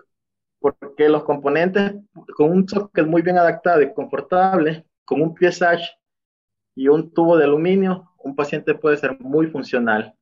[0.60, 1.96] porque los componentes
[2.36, 5.88] con un socket muy bien adaptado y confortable, con un pie sash
[6.76, 10.14] y un tubo de aluminio, un paciente puede ser muy funcional.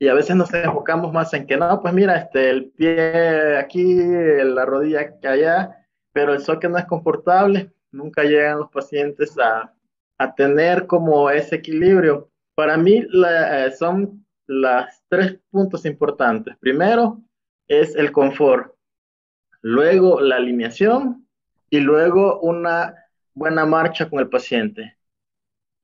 [0.00, 3.94] Y a veces nos enfocamos más en que no, pues mira, este, el pie aquí,
[3.94, 5.79] la rodilla allá,
[6.12, 9.74] pero el socket no es confortable, nunca llegan los pacientes a,
[10.18, 12.30] a tener como ese equilibrio.
[12.54, 16.56] Para mí la, son los tres puntos importantes.
[16.58, 17.22] Primero
[17.68, 18.74] es el confort,
[19.62, 21.26] luego la alineación
[21.70, 22.94] y luego una
[23.32, 24.96] buena marcha con el paciente.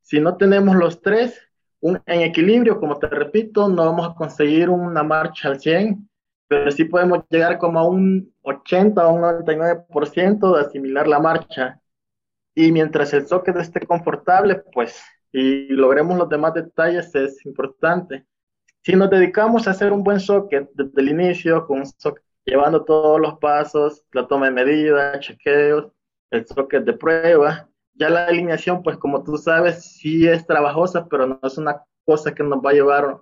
[0.02, 1.40] Si no tenemos los tres
[1.80, 6.08] en equilibrio, como te repito, no vamos a conseguir una marcha al 100,
[6.48, 11.80] pero sí podemos llegar como a un 80 o un 99% de asimilar la marcha.
[12.54, 18.26] Y mientras el socket esté confortable, pues, y logremos los demás detalles, es importante.
[18.82, 21.82] Si nos dedicamos a hacer un buen socket desde el inicio, con
[22.44, 25.92] llevando todos los pasos, la toma de medidas, chequeos,
[26.30, 31.26] el socket de prueba, ya la alineación, pues como tú sabes, sí es trabajosa, pero
[31.26, 33.18] no es una cosa que nos va a llevar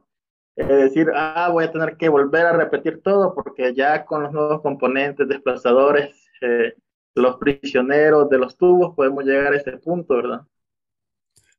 [0.57, 4.33] es decir, ah, voy a tener que volver a repetir todo porque ya con los
[4.33, 6.75] nuevos componentes, desplazadores, eh,
[7.15, 10.43] los prisioneros de los tubos, podemos llegar a ese punto, ¿verdad?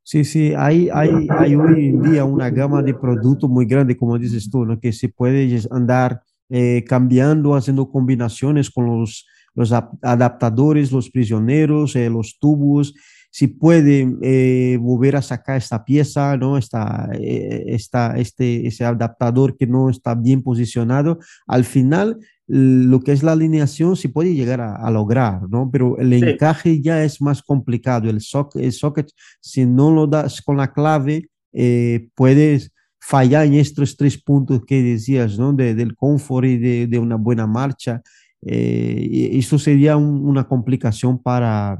[0.03, 4.19] Sí, sí, hay, hay, hay hoy en día una gama de productos muy grande, como
[4.19, 4.79] dices tú, ¿no?
[4.79, 12.09] que se puede andar eh, cambiando, haciendo combinaciones con los, los adaptadores, los prisioneros, eh,
[12.09, 12.93] los tubos,
[13.35, 16.57] si puede eh, volver a sacar esta pieza, ¿no?
[16.57, 22.17] Esta, eh, esta, este, ese adaptador que no está bien posicionado, al final
[22.47, 25.69] lo que es la alineación se puede llegar a, lograr, ¿no?
[25.69, 28.09] Pero el encaje ya es más complicado.
[28.09, 29.09] El, socket, el socket,
[29.41, 32.71] si no lo das con la clave, eh, puedes
[33.01, 35.51] fallar en estos tres puntos que decías, ¿no?
[35.51, 38.01] De, del confort y de, de, una buena marcha.
[38.41, 41.77] y eso sería una complicación para,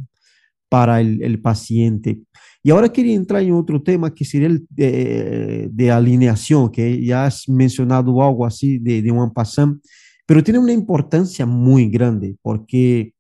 [0.76, 2.20] para el, paciente.
[2.62, 7.48] Y ahora quería entrar en otro tema que sería el de, alineación, que ya has
[7.48, 9.82] mencionado algo así de, de un passant,
[10.26, 13.14] pero tiene una importancia muy grande porque,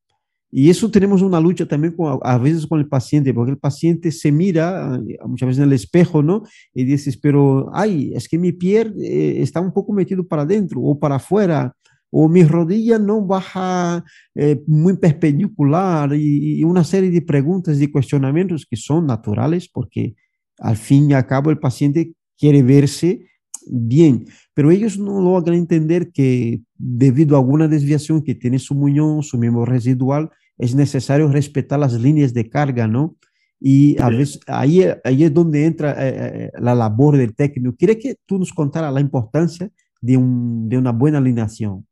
[0.52, 4.12] y eso tenemos una lucha también con, a veces con el paciente, porque el paciente
[4.12, 6.44] se mira eh, muchas veces en el espejo, ¿no?
[6.74, 10.82] Y dices, pero, ay, es que mi pie eh, está un poco metido para adentro
[10.82, 11.74] o para afuera,
[12.18, 18.66] o mi rodilla no baja eh, muy perpendicular y, una serie de preguntas y cuestionamientos
[18.66, 20.16] que son naturales porque
[20.60, 23.20] al fin y al cabo el paciente quiere verse
[23.68, 29.22] bien, pero ellos no logran entender que debido a alguna desviación que tiene su muñón,
[29.22, 33.18] su miembro residual, es necesario respetar las líneas de carga, ¿no?
[33.60, 36.14] Y a veces ahí, ahí es donde entra eh,
[36.46, 37.76] eh, la labor del técnico.
[37.78, 41.86] Quería que tú nos contaras la importancia de, un, de una buena alineación.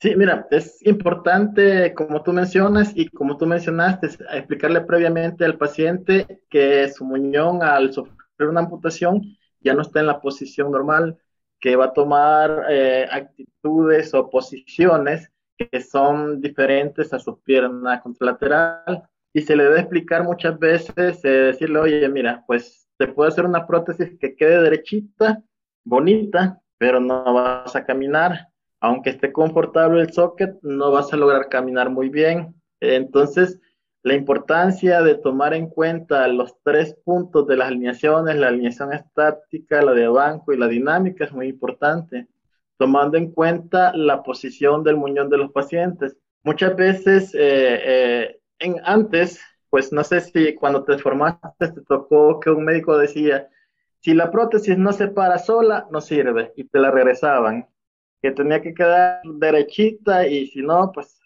[0.00, 6.42] Sí, mira, es importante, como tú mencionas y como tú mencionaste, explicarle previamente al paciente
[6.48, 8.16] que su muñón al sufrir
[8.48, 9.22] una amputación
[9.60, 11.18] ya no está en la posición normal,
[11.58, 19.02] que va a tomar eh, actitudes o posiciones que son diferentes a su pierna contralateral.
[19.32, 23.44] Y se le debe explicar muchas veces, eh, decirle, oye, mira, pues te puedo hacer
[23.44, 25.42] una prótesis que quede derechita,
[25.84, 28.48] bonita, pero no vas a caminar
[28.80, 32.54] aunque esté confortable el socket, no vas a lograr caminar muy bien.
[32.80, 33.60] Entonces,
[34.02, 39.82] la importancia de tomar en cuenta los tres puntos de las alineaciones, la alineación estática,
[39.82, 42.28] la de banco y la dinámica es muy importante,
[42.76, 46.16] tomando en cuenta la posición del muñón de los pacientes.
[46.44, 52.38] Muchas veces, eh, eh, en, antes, pues no sé si cuando te formaste te tocó
[52.38, 53.48] que un médico decía,
[54.00, 57.66] si la prótesis no se para sola, no sirve, y te la regresaban
[58.20, 61.18] que tenía que quedar derechita y si no, pues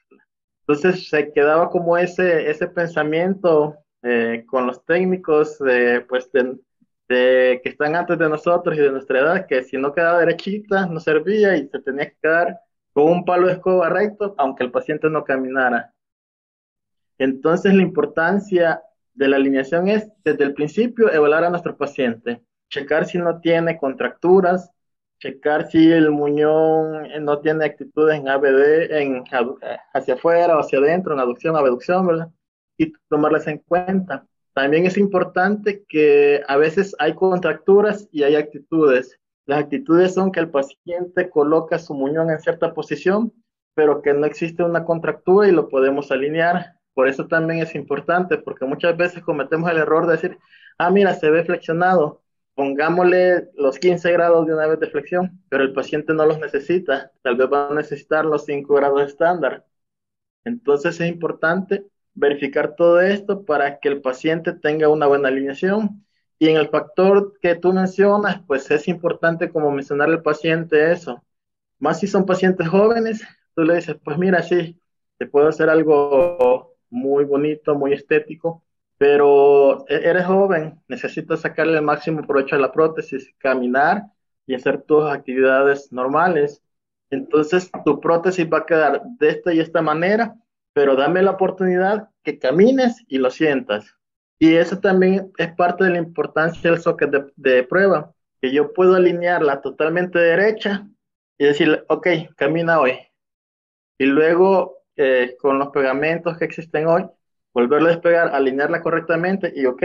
[0.60, 6.58] entonces se quedaba como ese, ese pensamiento eh, con los técnicos de, pues de,
[7.08, 10.98] que están antes de nosotros y de nuestra edad, que si no quedaba derechita no
[10.98, 12.60] servía y se tenía que quedar
[12.92, 15.92] con un palo de escoba recto, aunque el paciente no caminara.
[17.18, 18.82] Entonces la importancia
[19.14, 23.78] de la alineación es desde el principio evaluar a nuestro paciente, checar si no tiene
[23.78, 24.70] contracturas,
[25.22, 29.24] checar si el muñón no tiene actitudes en ABD, en,
[29.94, 32.28] hacia afuera o hacia adentro, en aducción, abducción, ¿verdad?
[32.76, 34.26] Y tomarlas en cuenta.
[34.52, 39.16] También es importante que a veces hay contracturas y hay actitudes.
[39.46, 43.32] Las actitudes son que el paciente coloca su muñón en cierta posición,
[43.74, 46.74] pero que no existe una contractura y lo podemos alinear.
[46.94, 50.38] Por eso también es importante, porque muchas veces cometemos el error de decir,
[50.78, 52.22] ah, mira, se ve flexionado,
[52.54, 57.12] pongámosle los 15 grados de una vez de flexión, pero el paciente no los necesita,
[57.22, 59.64] tal vez va a necesitar los 5 grados estándar.
[60.44, 66.04] Entonces es importante verificar todo esto para que el paciente tenga una buena alineación.
[66.38, 71.22] Y en el factor que tú mencionas, pues es importante como mencionar al paciente eso.
[71.78, 73.22] Más si son pacientes jóvenes,
[73.54, 74.80] tú le dices, pues mira, sí,
[75.18, 78.64] te puedo hacer algo muy bonito, muy estético,
[79.02, 84.04] pero e-, eres joven, necesitas sacarle el máximo provecho a la prótesis, caminar
[84.46, 86.62] y hacer tus actividades normales.
[87.10, 90.36] Entonces, tu prótesis va a quedar de esta y esta manera,
[90.72, 93.92] pero dame la oportunidad que camines y lo sientas.
[94.38, 98.72] Y eso también es parte de la importancia del socket de, de prueba, que yo
[98.72, 100.86] puedo alinearla totalmente derecha
[101.38, 103.00] y decirle, ok, camina hoy.
[103.98, 107.04] Y luego, eh, con los pegamentos que existen hoy,
[107.54, 109.82] volverla a despegar, alinearla correctamente y ok,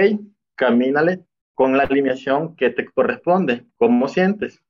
[0.55, 3.65] camínale con la alineación que te corresponde.
[3.77, 4.61] ¿Cómo sientes?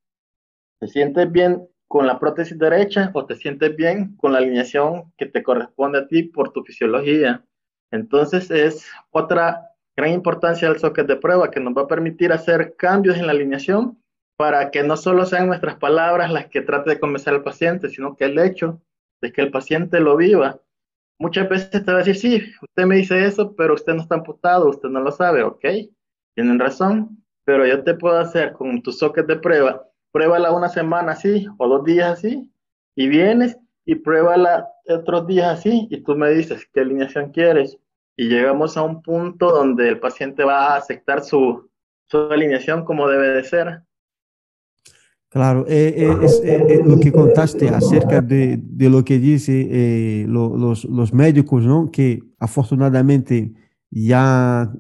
[0.80, 5.26] ¿Te sientes bien con la prótesis derecha o te sientes bien con la alineación que
[5.26, 7.46] te corresponde a ti por tu fisiología?
[7.92, 12.76] Entonces es otra gran importancia del socket de prueba que nos va a permitir hacer
[12.78, 14.02] cambios en la alineación
[14.38, 18.16] para que no solo sean nuestras palabras las que trate de convencer al paciente, sino
[18.16, 18.82] que el hecho
[19.20, 20.62] de que el paciente lo viva
[21.20, 24.16] muchas veces te va a decir, sí, usted me dice eso, pero usted no está
[24.16, 25.66] amputado, usted no lo sabe, ok,
[26.36, 31.14] tienen razón, pero yo te puedo hacer con tu socket de prueba, pruébala una semana
[31.14, 32.52] así o dos días así,
[32.96, 37.78] y vienes y pruébala otros días así, y tú me dices qué alineación quieres,
[38.16, 41.70] y llegamos a un punto donde el paciente va a aceptar su,
[42.10, 43.82] su alineación como debe de ser.
[45.30, 51.66] Claro, eh, eh, es eh, lo que contaste acerca de, lo que dice los, médicos,
[51.66, 51.92] ¿no?
[51.92, 53.54] Que afortunadamente
[53.92, 54.72] ya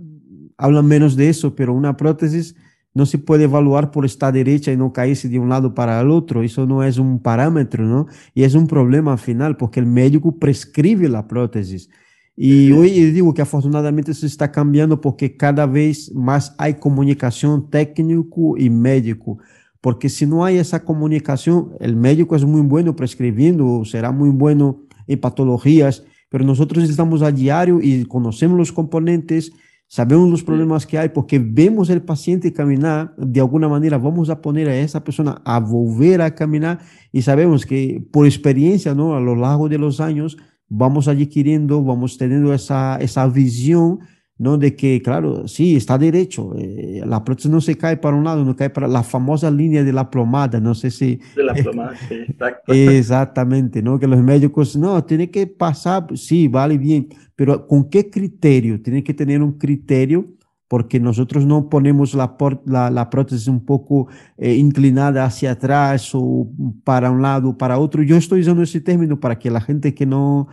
[0.57, 2.55] hablan menos de eso, pero una prótesis
[2.93, 6.09] no se puede evaluar por estar derecha y no caerse de un lado para el
[6.09, 6.41] otro.
[6.41, 8.07] Eso no es un parámetro, ¿no?
[8.33, 11.89] Y es un problema al final, porque el médico prescribe la prótesis.
[12.37, 18.55] Y hoy digo que afortunadamente eso está cambiando porque cada vez más hay comunicación técnico
[18.57, 19.39] y médico
[19.87, 24.81] porque si no hay esa comunicación, el médico es muy bueno prescribiendo, será muy bueno
[25.07, 29.53] en patologías, pero nosotros estamos a diario y conocemos los componentes,
[29.87, 34.41] sabemos los problemas que hay, porque vemos el paciente caminar, de alguna manera vamos a
[34.41, 36.79] poner a esa persona a volver a caminar
[37.13, 39.15] y sabemos que por experiencia, ¿no?
[39.15, 40.35] A lo largo de los años,
[40.67, 43.99] vamos adquiriendo, vamos teniendo esa, esa visión
[44.37, 44.57] ¿no?
[44.57, 48.45] De que, claro, sí, está derecho, eh, la prótesis no se cae para un lado,
[48.45, 51.19] no cae para la famosa línea de la plomada, no sé si...
[51.35, 52.73] De la plomada, sí, exacto.
[52.73, 53.99] Exactamente, ¿no?
[53.99, 58.81] Que los médicos, no, tiene que pasar, sí, vale bien, pero ¿con qué criterio?
[58.81, 64.07] Tiene que tener un criterio porque nosotros no ponemos la, la, la prótesis un poco
[64.37, 66.49] eh, inclinada hacia atrás o
[66.83, 68.03] para un lado o para otro.
[68.03, 70.49] Yo estoy usando ese término para que la gente que no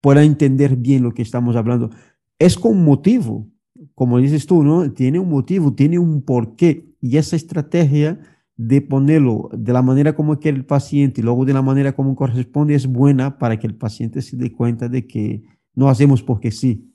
[0.00, 1.90] pueda entender bien lo que estamos hablando
[2.38, 3.46] es con motivo,
[3.94, 4.92] como dices tú, ¿no?
[4.92, 6.86] Tiene un motivo, tiene un porqué.
[7.00, 8.18] Y esa estrategia
[8.56, 12.16] de ponerlo de la manera como quiere el paciente y luego de la manera como
[12.16, 15.42] corresponde es buena para que el paciente se dé cuenta de que
[15.74, 16.92] no hacemos porque sí.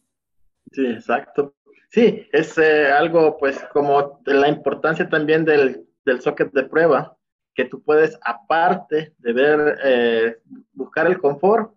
[0.71, 1.56] Sí, exacto.
[1.89, 7.17] Sí, es eh, algo pues como la importancia también del, del socket de prueba,
[7.56, 10.38] que tú puedes aparte de ver, eh,
[10.73, 11.73] buscar el confort,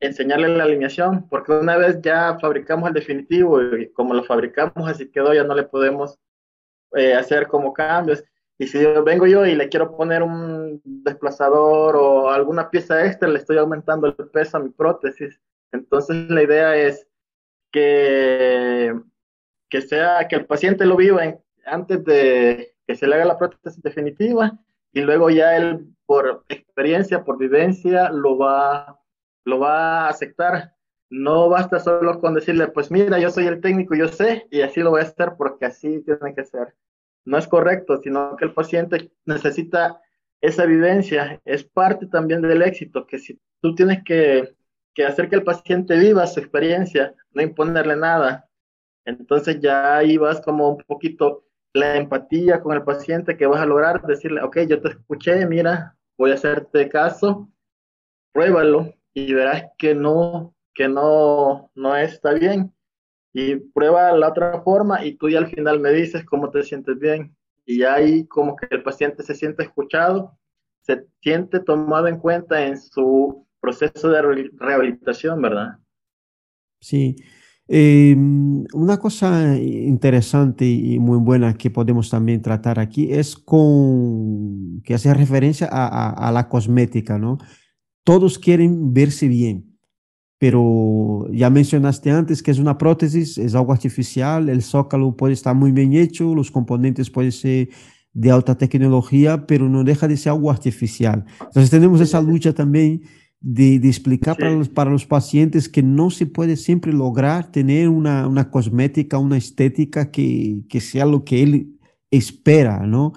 [0.00, 5.10] enseñarle la alineación, porque una vez ya fabricamos el definitivo y como lo fabricamos así
[5.10, 6.18] quedó, ya no le podemos
[6.92, 8.24] eh, hacer como cambios.
[8.58, 13.28] Y si yo vengo yo y le quiero poner un desplazador o alguna pieza extra,
[13.28, 15.40] le estoy aumentando el peso a mi prótesis.
[15.72, 17.06] Entonces la idea es
[17.70, 18.94] que,
[19.68, 21.22] que sea que el paciente lo viva
[21.66, 24.58] antes de que se le haga la prótesis definitiva
[24.92, 28.97] y luego ya él por experiencia, por vivencia, lo va
[29.44, 30.74] lo va a aceptar.
[31.10, 34.80] No basta solo con decirle, pues mira, yo soy el técnico, yo sé, y así
[34.80, 36.74] lo voy a hacer porque así tiene que ser.
[37.24, 40.00] No es correcto, sino que el paciente necesita
[40.40, 41.40] esa vivencia.
[41.44, 44.54] Es parte también del éxito, que si tú tienes que,
[44.94, 48.48] que hacer que el paciente viva su experiencia, no imponerle nada,
[49.04, 53.66] entonces ya ahí vas como un poquito la empatía con el paciente que vas a
[53.66, 57.48] lograr, decirle, ok, yo te escuché, mira, voy a hacerte caso,
[58.32, 62.72] pruébalo y verás que no, que no, no está bien.
[63.32, 66.98] Y prueba la otra forma y tú ya al final me dices cómo te sientes
[66.98, 67.36] bien.
[67.66, 70.38] Y ahí como que el paciente se siente escuchado,
[70.80, 75.78] se siente tomado en cuenta en su proceso de rehabilitación, ¿verdad?
[76.80, 77.16] Sí.
[77.70, 84.94] Eh, una cosa interesante y muy buena que podemos también tratar aquí es con que
[84.94, 87.36] hace referencia a, a, a la cosmética, ¿no?
[88.08, 89.76] Todos quieren verse bien,
[90.38, 95.54] pero ya mencionaste antes que es una prótesis, es algo artificial, el zócalo puede estar
[95.54, 97.68] muy bien hecho, los componentes pueden ser
[98.14, 101.26] de alta tecnología, pero no deja de ser algo artificial.
[101.38, 103.02] Entonces tenemos esa lucha también
[103.42, 108.26] de, explicar para, los, para los pacientes que no se puede siempre lograr tener una,
[108.26, 111.78] una cosmética, una estética que, que sea lo que él
[112.10, 113.12] espera, ¿no?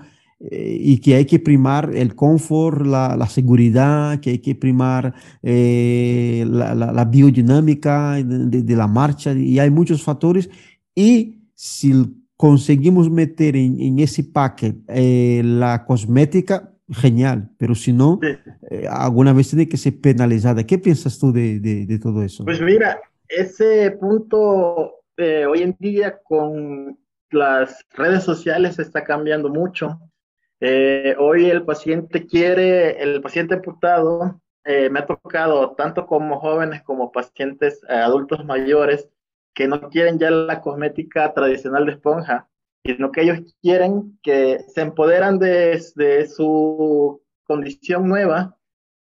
[0.50, 5.14] Eh, y que hay que primar el confort, la, la seguridad, que hay que primar
[5.44, 10.50] eh, la, la, la, biodinámica de, de, la marcha, y hay muchos factores.
[10.96, 11.94] Y si
[12.38, 18.20] conseguimos meter en, en ese paquete eh, la cosmética, genial, pero si no,
[18.70, 20.66] eh, alguna vez tiene que ser penalizada.
[20.66, 22.44] ¿Qué piensas tú de, de, todo eso?
[22.44, 26.98] Pues mira, ese punto eh, hoy en día con
[27.30, 30.00] las redes sociales está cambiando mucho.
[30.62, 36.84] Eh, hoy el paciente quiere, el paciente amputado, eh, me ha tocado tanto como jóvenes
[36.84, 39.10] como pacientes adultos mayores
[39.54, 42.48] que no quieren ya la cosmética tradicional de esponja,
[42.86, 48.56] sino que ellos quieren que se empoderan de, de su condición nueva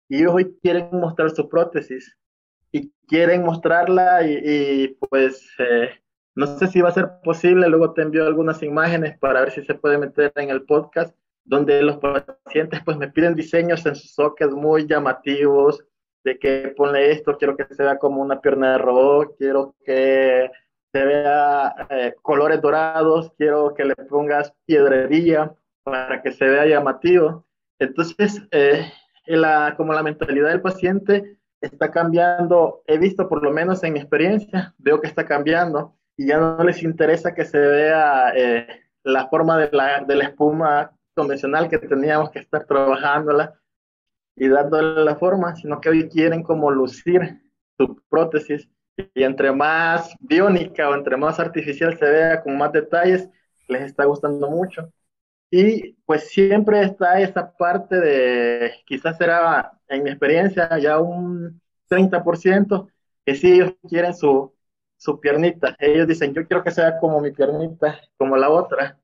[0.09, 2.17] y ellos hoy quieren mostrar su prótesis
[2.71, 5.89] y quieren mostrarla y, y pues eh,
[6.35, 9.63] no sé si va a ser posible, luego te envío algunas imágenes para ver si
[9.63, 14.13] se puede meter en el podcast, donde los pacientes pues me piden diseños en sus
[14.13, 15.83] sockets muy llamativos,
[16.23, 20.51] de que pone esto, quiero que se vea como una pierna de robot, quiero que
[20.91, 27.45] se vea eh, colores dorados, quiero que le pongas piedrería para que se vea llamativo.
[27.79, 28.91] Entonces, eh,
[29.25, 33.99] la, como la mentalidad del paciente está cambiando, he visto por lo menos en mi
[33.99, 38.67] experiencia, veo que está cambiando y ya no les interesa que se vea eh,
[39.03, 43.59] la forma de la, de la espuma convencional que teníamos que estar trabajándola
[44.35, 47.41] y dándole la forma, sino que hoy quieren como lucir
[47.77, 48.69] su prótesis
[49.13, 53.29] y entre más biónica o entre más artificial se vea con más detalles,
[53.67, 54.91] les está gustando mucho.
[55.49, 62.87] Y pues siempre está esa parte de, quizás será en mi experiencia ya un 30%,
[63.25, 64.53] que si ellos quieren su,
[64.97, 65.75] su piernita.
[65.79, 68.97] Ellos dicen, yo quiero que sea como mi piernita, como la otra.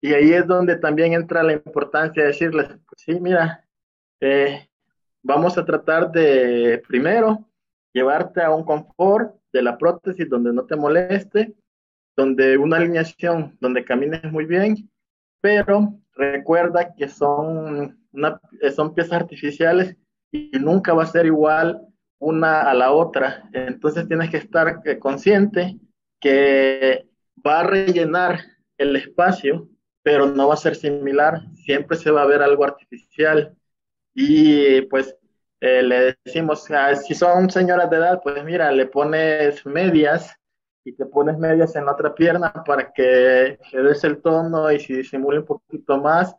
[0.00, 3.64] Y ahí es donde también entra la importancia de decirles, pues sí, mira,
[4.20, 4.68] eh,
[5.22, 7.44] vamos a tratar de primero
[7.92, 11.54] llevarte a un confort de la prótesis donde no te moleste,
[12.16, 14.88] donde una alineación donde camines muy bien,
[15.40, 17.98] pero recuerda que son,
[18.74, 19.96] son piezas artificiales
[20.30, 21.80] y nunca va a ser igual
[22.18, 23.48] una a la otra.
[23.52, 25.78] Entonces tienes que estar eh, consciente
[26.20, 27.06] que
[27.46, 28.40] va a rellenar
[28.76, 29.68] el espacio,
[30.08, 31.42] pero no va a ser similar.
[31.66, 33.54] Siempre se va a ver algo artificial.
[34.14, 35.14] Y pues
[35.60, 40.34] eh, le decimos, ah, si son señoras de edad, pues mira, le pones medias
[40.82, 44.80] y te pones medias en la otra pierna para que le des el tono y
[44.80, 46.34] si disimule un poquito más.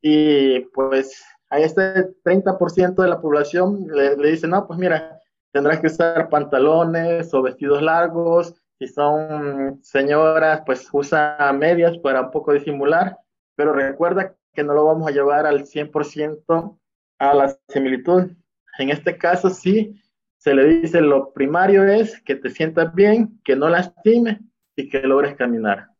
[0.00, 5.20] Y pues a este 30% de la población le, le dicen, no, pues mira,
[5.52, 8.54] tendrás que usar pantalones o vestidos largos.
[8.80, 13.18] Si son señoras, pues usa medias para un poco disimular.
[13.54, 16.78] Pero recuerda que no lo vamos a llevar al 100%
[17.18, 18.30] a la similitud.
[18.78, 20.00] En este caso sí,
[20.38, 24.40] se le dice lo primario es que te sientas bien, que no lastime
[24.74, 25.90] y que logres caminar.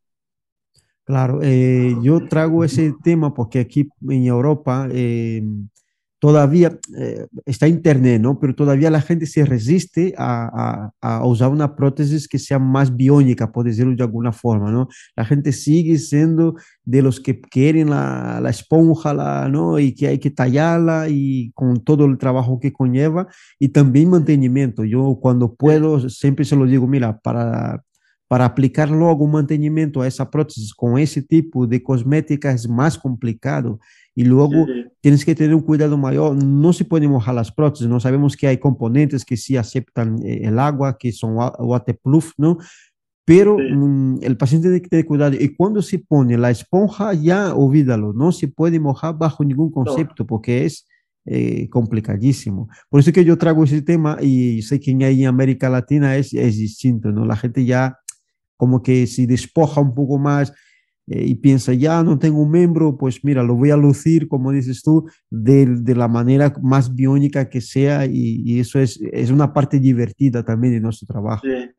[1.05, 5.43] Claro, eh, yo trago ese tema porque aquí en Europa eh,
[6.21, 8.39] todavía eh, está internet, ¿no?
[8.39, 12.95] Pero todavía la gente se resiste a, a, a, usar una prótesis que sea más
[12.95, 14.89] biónica, por decirlo de alguna forma, ¿no?
[15.17, 19.79] La gente sigue siendo de los que quieren la, la esponja, la, ¿no?
[19.79, 23.27] Y que hay que tallarla y con todo el trabajo que conlleva
[23.59, 24.85] y también mantenimiento.
[24.85, 27.83] Yo cuando puedo siempre se lo digo, mira, para
[28.31, 32.97] para aplicar luego un mantenimiento a esa prótesis con ese tipo de cosmética es más
[32.97, 33.81] complicado
[34.15, 34.85] y luego sí.
[35.01, 36.37] tienes que tener un cuidado mayor.
[36.37, 40.43] No se pueden mojar las prótesis, no sabemos que hay componentes que sí aceptan eh,
[40.45, 42.59] el agua, que son waterproof, ¿no?
[43.25, 45.35] pero mm, el paciente tiene que tener cuidado.
[45.35, 50.25] Y cuando se pone la esponja, ya olvídalo, no se puede mojar bajo ningún concepto
[50.25, 50.87] porque es
[51.25, 52.69] eh, complicadísimo.
[52.89, 56.59] Por eso que yo traigo ese tema y sé que en América Latina es, es
[56.59, 57.25] distinto, ¿no?
[57.25, 57.97] La gente ya
[58.61, 60.53] como que se despoja un poco más
[61.07, 64.53] eh, y piensa, ya no tengo un miembro, pues mira, lo voy a lucir, como
[64.53, 69.31] dices tú, de, de la manera más biónica que sea y, y, eso es, es
[69.31, 71.43] una parte divertida también de nuestro trabajo.
[71.43, 71.71] Sí.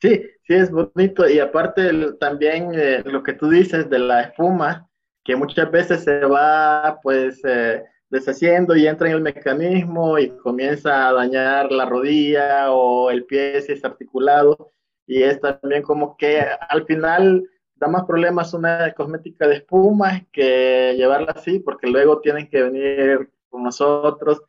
[0.00, 1.28] Sí, sí, es bonito.
[1.28, 1.90] Y aparte
[2.20, 4.88] también eh, lo que tú dices de la espuma,
[5.24, 11.08] que muchas veces se va pues eh, deshaciendo y entra en el mecanismo y comienza
[11.08, 14.72] a dañar la rodilla o el pie si es articulado.
[15.08, 17.42] Y es también como que al final
[17.74, 23.30] da más problemas una cosmética de espuma que llevarla así, porque luego tienen que venir
[23.48, 24.40] con nosotros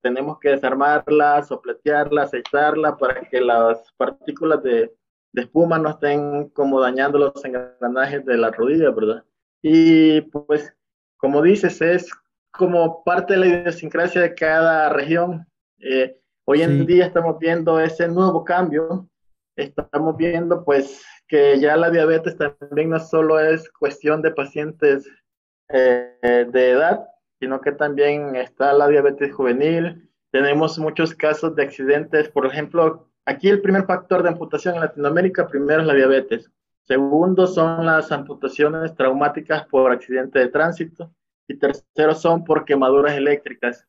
[0.00, 4.92] tenemos que desarmarla, sopletearla, aceitarla para que las partículas de,
[5.32, 9.24] de, espuma no estén como dañando los engranajes de la rodilla, ¿verdad?
[9.62, 10.74] Y pues,
[11.16, 12.10] como dices, es
[12.50, 15.46] como parte de la idiosincrasia de cada región.
[15.78, 19.08] Eh, hoy en día estamos viendo ese nuevo cambio,
[19.56, 25.08] estamos viendo pues que ya la diabetes también no solo es cuestión de pacientes
[25.68, 27.06] eh, de edad,
[27.40, 30.10] sino que también está la diabetes juvenil.
[30.30, 35.48] Tenemos muchos casos de accidentes, por ejemplo, aquí el primer factor de amputación en Latinoamérica,
[35.48, 36.50] primero es la diabetes.
[36.84, 41.14] Segundo son las amputaciones traumáticas por accidente de tránsito.
[41.48, 43.86] Y tercero son por quemaduras eléctricas.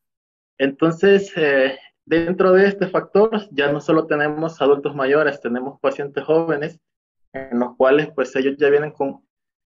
[0.58, 6.80] Entonces, eh, dentro de este factor, ya no solo tenemos adultos mayores, tenemos pacientes jóvenes,
[7.32, 9.24] en los cuales pues ellos ya vienen con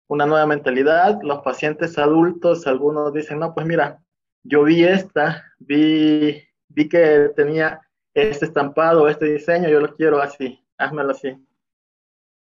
[0.09, 1.19] una nueva mentalidad.
[1.23, 4.03] Los pacientes adultos, algunos dicen, no, pues mira,
[4.43, 7.81] yo vi esta, vi, vi que tenía
[8.13, 11.37] este estampado, este diseño, yo lo quiero así, házmelo así.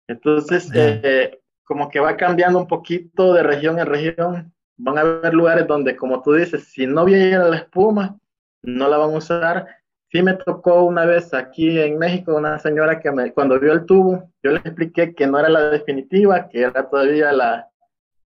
[0.09, 4.53] Entonces, eh, como que va cambiando un poquito de región en región.
[4.76, 8.18] Van a haber lugares donde, como tú dices, si no viene la espuma,
[8.63, 9.67] no la van a usar.
[10.11, 13.87] Sí me tocó una vez aquí en México una señora que me, cuando vio el
[13.87, 17.69] tubo, yo le expliqué que no era la definitiva, que era todavía la,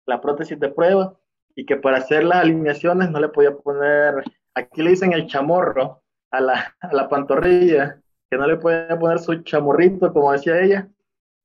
[0.07, 1.16] la prótesis de prueba
[1.55, 4.24] y que para hacer las alineaciones no le podía poner,
[4.55, 8.01] aquí le dicen el chamorro a la, a la pantorrilla,
[8.31, 10.89] que no le podía poner su chamorrito, como decía ella,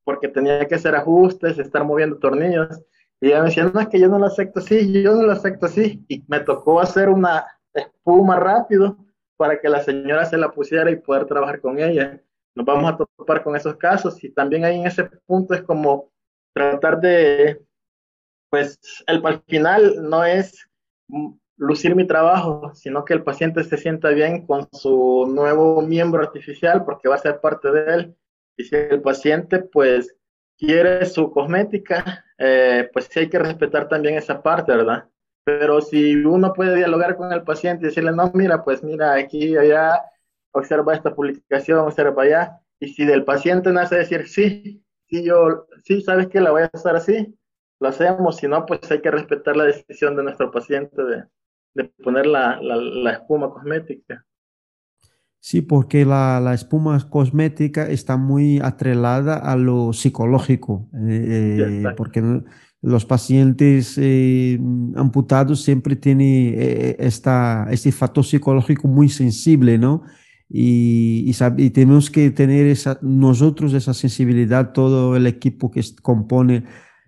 [0.04, 2.82] porque tenía que hacer ajustes, estar moviendo tornillos.
[3.22, 5.32] Y ella me decía, no, es que yo no lo acepto así, yo no lo
[5.32, 6.04] acepto así.
[6.10, 7.46] Y me tocó hacer una
[8.04, 8.98] espuma rápido
[9.38, 12.22] para que la señora se la pusiera y poder trabajar con ella.
[12.56, 16.12] Nos vamos a topar con esos casos y también ahí en ese punto es como
[16.54, 17.66] tratar de,
[18.50, 18.78] pues
[19.08, 20.70] el, al final no es
[21.58, 26.84] lucir mi trabajo, sino que el paciente se sienta bien con su nuevo miembro artificial
[26.86, 28.16] porque va a ser parte de él.
[28.58, 30.16] Y si el paciente pues
[30.58, 35.10] quiere su cosmética, eh, pues sí hay que respetar también esa parte, ¿verdad?
[35.46, 39.58] Pero si uno puede dialogar con el paciente y decirle, no, mira, pues mira, aquí,
[39.58, 40.02] allá,
[40.52, 46.02] observa esta publicación, observa allá, y si del paciente nace decir, sí, sí, yo, sí,
[46.02, 47.38] sabes que la voy a hacer así,
[47.80, 51.24] lo hacemos, si no, pues hay que respetar la decisión de nuestro paciente de,
[51.74, 54.26] de poner la, la, la, espuma cosmética.
[55.40, 62.22] Sí, porque la, la, espuma cosmética está muy atrelada a lo psicológico, eh, porque
[62.84, 64.60] los pacientes eh,
[64.96, 70.04] amputados siempre tienen eh, esta, este factor psicológico muy sensible, ¿no?
[70.50, 76.64] Y, y, y, tenemos que tener esa, nosotros esa sensibilidad, todo el equipo que compone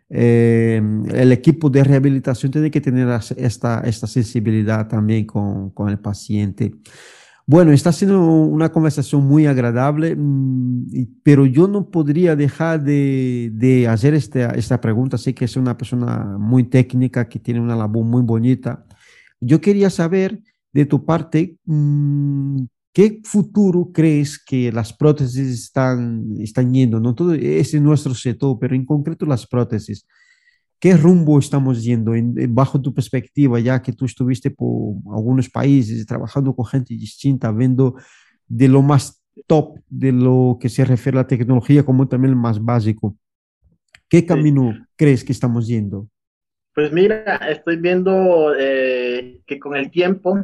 [0.09, 0.81] eh,
[1.13, 3.07] el equipo de rehabilitación tiene que tener
[3.37, 6.73] esta, esta sensibilidad también con, con el paciente.
[7.47, 13.87] Bueno, está siendo una conversación muy agradable, mm, pero yo no podría dejar de, de
[13.87, 15.17] hacer esta, esta pregunta.
[15.19, 18.85] Sé que es una persona muy técnica, que tiene una labor muy bonita.
[19.39, 20.41] Yo quería saber
[20.73, 26.99] de tu parte, mm, ¿qué futuro crees que las prótesis están, están yendo?
[26.99, 30.07] No todo es nuestro sector, pero en concreto las prótesis.
[30.85, 36.05] ¿Qué rumbo estamos yendo en, bajo tu perspectiva, ya que tú estuviste por algunos países
[36.05, 37.95] trabajando con gente distinta, viendo
[38.47, 42.39] de lo más top de lo que se refiere a la tecnología como también el
[42.39, 43.17] más básico?
[44.07, 46.07] ¿Qué camino crees que estamos yendo?
[46.75, 50.37] Pues mira, estoy viendo eh, que con el tiempo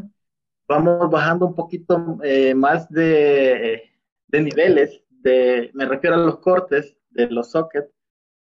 [0.67, 3.83] vamos bajando un poquito eh, más de,
[4.27, 7.93] de niveles, de, me refiero a los cortes de los sockets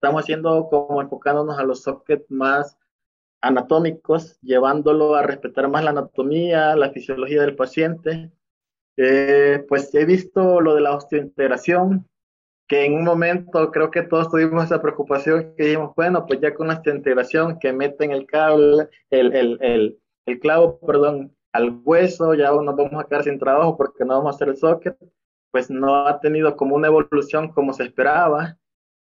[0.00, 2.78] estamos haciendo como enfocándonos a los sockets más
[3.42, 8.32] anatómicos, llevándolo a respetar más la anatomía, la fisiología del paciente.
[8.96, 12.08] Eh, pues he visto lo de la osteointegración,
[12.66, 16.54] que en un momento creo que todos tuvimos esa preocupación que dijimos, bueno, pues ya
[16.54, 22.32] con esta integración que meten el cable, el, el, el, el clavo, perdón, al hueso,
[22.32, 24.96] ya nos vamos a quedar sin trabajo porque no vamos a hacer el socket,
[25.50, 28.56] pues no ha tenido como una evolución como se esperaba.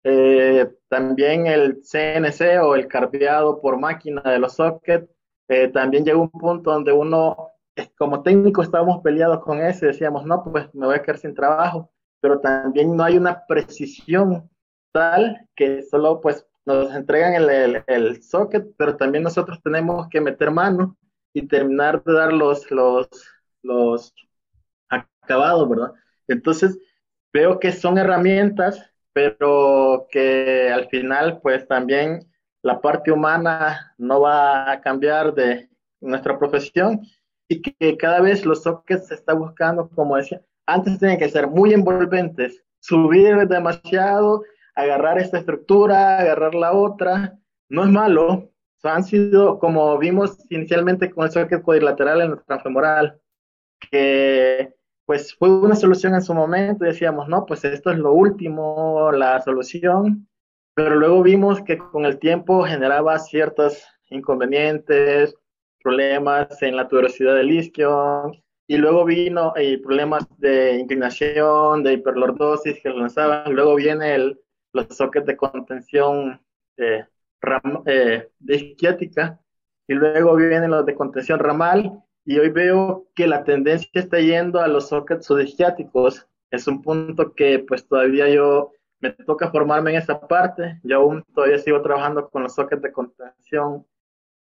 [0.07, 5.09] Eh, también el CNC o el carpeado por máquina de los sockets,
[5.47, 7.49] eh, también llegó un punto donde uno,
[7.97, 11.33] como técnico, estábamos peleados con eso y decíamos, no, pues me voy a quedar sin
[11.33, 11.91] trabajo
[12.25, 14.49] pero también no hay una precisión
[14.91, 20.49] tal que solo pues nos entregan el, el, socket, pero también nosotros tenemos que meter
[20.49, 20.97] mano
[21.33, 23.07] y terminar de dar los, los,
[23.61, 24.11] los
[24.89, 25.93] acabados, ¿verdad?
[26.27, 26.79] Entonces,
[27.31, 32.29] veo que son herramientas, pero que al final pues también
[32.61, 35.69] la parte humana no va a cambiar de
[36.01, 36.99] nuestra profesión
[37.47, 41.47] y que cada vez los sockets se está buscando, como decía, antes tienen que ser
[41.47, 44.43] muy envolventes, subir demasiado,
[44.75, 47.39] agarrar esta estructura, agarrar la otra,
[47.69, 48.51] no es malo,
[48.83, 53.17] han sido como vimos inicialmente con el socket cuadrilateral en el transfemoral,
[53.89, 54.73] que
[55.05, 59.39] pues fue una solución en su momento, decíamos, no, pues esto es lo último, la
[59.41, 60.27] solución,
[60.73, 65.35] pero luego vimos que con el tiempo generaba ciertos inconvenientes,
[65.83, 68.31] problemas en la tuberosidad del isquio,
[68.67, 74.41] y luego vino eh, problemas de inclinación, de hiperlordosis que lanzaban, luego viene el,
[74.73, 76.41] los sockets de contención
[76.77, 77.05] eh,
[77.85, 79.39] eh, de isquiática,
[79.87, 84.59] y luego vienen los de contención ramal, y hoy veo que la tendencia está yendo
[84.59, 86.27] a los sockets subisquiáticos.
[86.49, 91.23] Es un punto que pues todavía yo me toca formarme en esa parte, yo aún
[91.35, 93.85] todavía sigo trabajando con los sockets de contención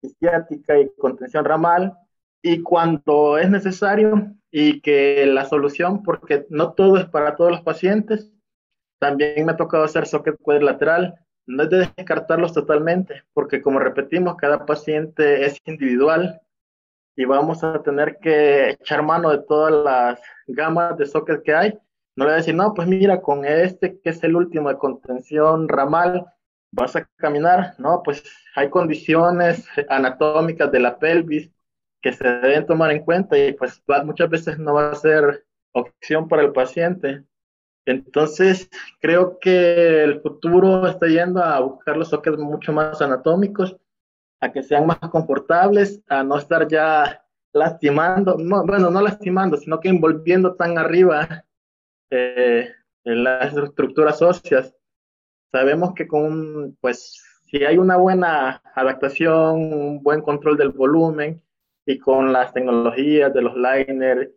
[0.01, 1.97] isquiática y contención ramal,
[2.41, 7.61] y cuando es necesario y que la solución, porque no todo es para todos los
[7.61, 8.32] pacientes,
[8.99, 11.15] también me ha tocado hacer socket cuadrilateral,
[11.47, 16.39] no es de descartarlos totalmente, porque como repetimos, cada paciente es individual
[17.16, 21.72] y vamos a tener que echar mano de todas las gamas de socket que hay.
[22.16, 24.78] No le voy a decir, no, pues mira, con este que es el último de
[24.78, 26.26] contención ramal,
[26.72, 27.76] vas a caminar.
[27.78, 28.24] No, pues
[28.55, 31.51] hay condiciones anatómicas de la pelvis,
[32.05, 35.43] que se deben tomar en cuenta y pues muchas veces no va a ser
[35.74, 37.24] opción para el paciente.
[37.86, 43.76] Entonces, creo que el futuro está yendo a buscar los sockets mucho más anatómicos,
[44.45, 49.79] a que sean más confortables, a no estar ya lastimando, no, bueno, no lastimando, sino
[49.79, 51.45] que envolviendo tan arriba
[52.09, 52.69] eh,
[53.03, 54.75] en las estructuras óseas.
[55.51, 61.41] Sabemos que con, pues, si hay una buena adaptación, un buen control del volumen,
[61.85, 64.31] y con las tecnologías de los liners,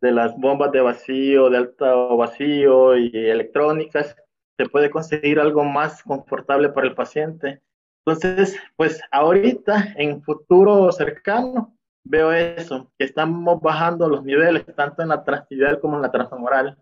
[0.00, 4.16] de las bombas de vacío, de alto vacío y electrónicas,
[4.56, 7.62] se puede conseguir algo más confortable para el paciente.
[8.04, 15.08] Entonces, pues ahorita, en futuro cercano, veo eso, que estamos bajando los niveles, tanto en
[15.08, 16.78] la transidial como en la transfemoral.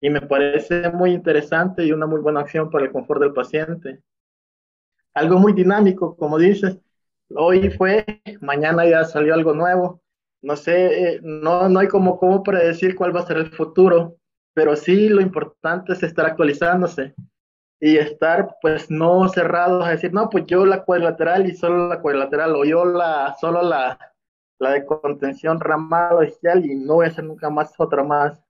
[0.00, 4.02] Y me parece muy interesante y una muy buena acción para el confort del paciente.
[5.14, 6.78] Algo muy dinámico, como dices,
[7.34, 8.04] hoy fue,
[8.40, 10.02] mañana ya salió algo nuevo.
[10.40, 14.16] No sé, eh, no, no hay como cómo predecir cuál va a ser el futuro,
[14.54, 17.14] pero sí lo importante es estar actualizándose
[17.84, 22.00] y estar pues no cerrados a decir, no, pues yo la cuadrilateral y solo la
[22.00, 23.98] cuadrilateral, o yo la, solo la,
[24.60, 28.40] la de contención ramal o y no voy a hacer nunca más otra más.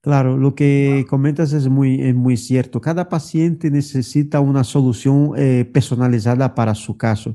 [0.00, 2.80] Claro, lo que comentas es muy, muy cierto.
[2.80, 7.34] Cada paciente necesita una solución eh, personalizada para su caso.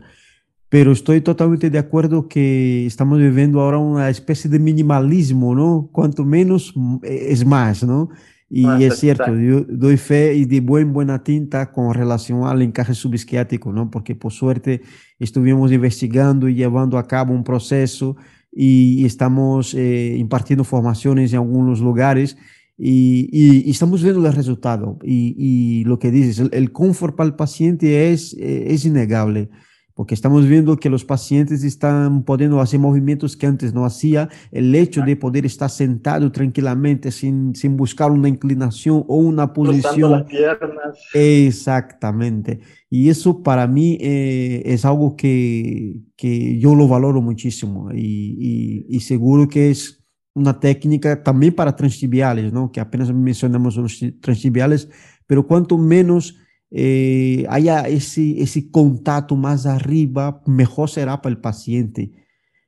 [0.70, 5.90] Pero estoy totalmente de acuerdo que estamos viviendo ahora una especie de minimalismo, ¿no?
[5.92, 8.10] Cuanto menos mm, es más, ¿no?
[8.54, 12.94] Y es cierto, yo doy fe y de buen, buena tinta con relación al encaje
[12.94, 13.90] subisquiático, ¿no?
[13.90, 14.82] Porque por suerte
[15.20, 18.18] estuvimos investigando y llevando a cabo un proceso
[18.52, 22.36] y estamos eh, impartiendo formaciones en algunos lugares
[22.78, 25.00] y, estamos viendo el resultado.
[25.02, 29.50] Y, lo que dices, el, el, confort para el paciente es, eh, es innegable,
[29.94, 34.30] porque estamos viendo que los pacientes están pudiendo hacer movimientos que antes no hacía.
[34.52, 40.12] El hecho de poder estar sentado tranquilamente sin, sin buscar una inclinación o una posición.
[40.12, 40.98] Las piernas.
[41.14, 42.60] Exactamente.
[42.90, 49.00] Y eso para mí eh, es algo que, que yo lo valoro muchísimo y, y
[49.02, 50.02] seguro que es
[50.34, 52.72] una técnica también para transtibiales, ¿no?
[52.72, 54.90] que apenas mencionamos los transtibiales,
[55.28, 56.38] pero cuanto menos
[56.72, 62.14] eh, haya ese, ese contacto más arriba, mejor será para el paciente.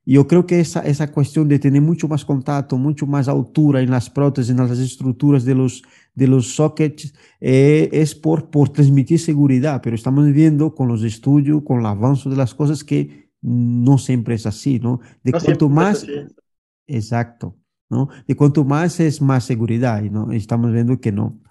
[0.06, 3.90] yo creo que esa, esa cuestión de tener mucho más contacto, mucho más altura en
[3.90, 5.84] las prótesis, en las estructuras de los,
[6.14, 11.64] de los sockets, eh, es por, por transmitir seguridad, pero estamos viendo con los estudios,
[11.64, 15.00] con el avance de las cosas que no siempre es así, ¿no?
[15.24, 16.06] De cuanto más...
[16.86, 17.58] Exacto,
[17.90, 18.10] ¿no?
[18.28, 20.34] De cuanto más es más seguridad, ¿no?
[20.34, 21.43] Estamos viendo que no.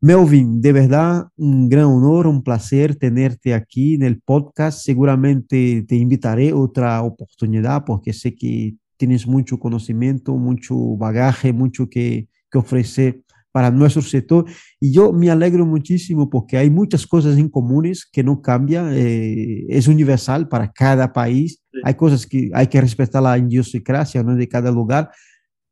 [0.00, 4.80] Melvin, de verdad, un gran honor, un placer tenerte aquí en el podcast.
[4.84, 12.28] Seguramente te invitaré otra oportunidad porque sé que tienes mucho conocimiento, mucho bagaje, mucho que,
[12.50, 14.44] que ofrecer para nuestro sector.
[14.78, 19.64] Y yo me alegro muchísimo porque hay muchas cosas en comunes que no cambian, eh,
[19.68, 21.60] es universal para cada país.
[21.82, 24.36] Hay cosas que hay que respetar la idiosincrasia ¿no?
[24.36, 25.10] de cada lugar,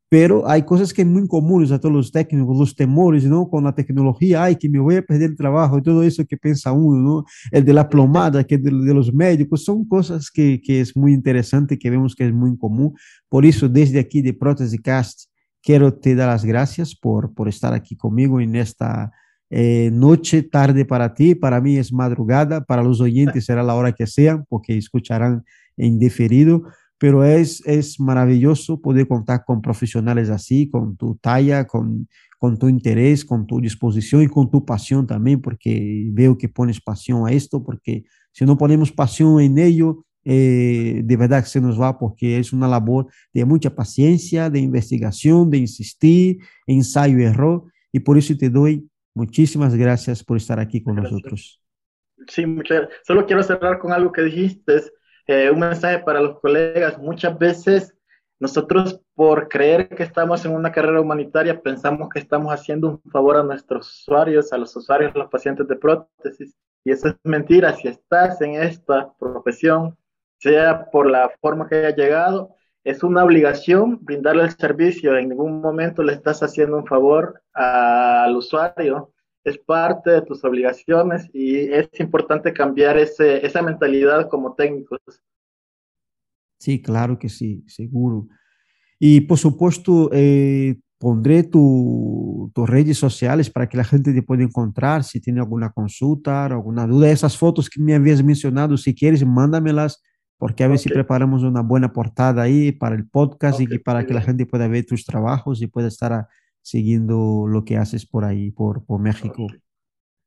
[0.09, 3.49] pero hay cosas que son muy comunes a todos los técnicos, los temores, ¿no?
[3.49, 6.37] Con la tecnología, ay, que me voy a perder el trabajo, y todo eso que
[6.37, 7.25] piensa uno, ¿no?
[7.51, 11.13] El de la plomada, que de, de los médicos, son cosas que, que, es muy
[11.13, 12.93] interesante, que vemos que es muy común.
[13.27, 15.29] Por eso, desde aquí de Prótesis Cast,
[15.61, 19.11] quiero te dar las gracias por, por estar aquí conmigo en esta
[19.49, 23.91] eh, noche, tarde para ti, para mí es madrugada, para los oyentes será la hora
[23.91, 25.43] que sea, porque escucharán
[25.75, 26.63] en diferido
[26.97, 32.07] pero es, es maravilloso poder contar con profesionales así, con tu talla, con,
[32.39, 36.81] con tu interés, con tu disposición y con tu pasión también, porque veo que pones
[36.81, 41.61] pasión a esto, porque si no ponemos pasión en ello, eh, de verdad que se
[41.61, 47.23] nos va, porque es una labor de mucha paciencia, de investigación, de insistir, ensayo y
[47.23, 51.61] error, y por eso te doy muchísimas gracias por estar aquí con nosotros.
[52.27, 54.81] Sí, muchas Solo quiero cerrar con algo que dijiste.
[55.27, 56.97] Un mensaje para los colegas.
[56.97, 57.93] Muchas veces
[58.39, 63.35] nosotros por creer que estamos en una carrera humanitaria pensamos que estamos haciendo un favor
[63.35, 66.55] a nuestros usuarios, a los usuarios, a los pacientes de prótesis.
[66.85, 67.73] Y eso es mentira.
[67.73, 69.97] Si estás en esta profesión,
[70.37, 75.17] sea por la forma que haya llegado, es una obligación brindarle el servicio.
[75.17, 79.11] En ningún momento le estás haciendo un favor al usuario
[79.49, 84.99] es parte de tus obligaciones y es importante cambiar ese, esa mentalidad como técnicos.
[86.59, 88.27] Sí, claro que sí, seguro.
[88.99, 95.03] Y por supuesto, eh, pondré tus redes sociales para que la gente te pueda encontrar
[95.03, 97.09] si tiene alguna consulta, alguna duda.
[97.09, 100.01] Esas fotos que me habías mencionado, si quieres, mándamelas,
[100.37, 104.13] porque a ver si preparamos una buena portada ahí para el podcast y para que
[104.13, 106.27] la gente pueda ver tus trabajos y pueda estar
[106.67, 109.47] siguiendo lo que haces por ahí, por, por México.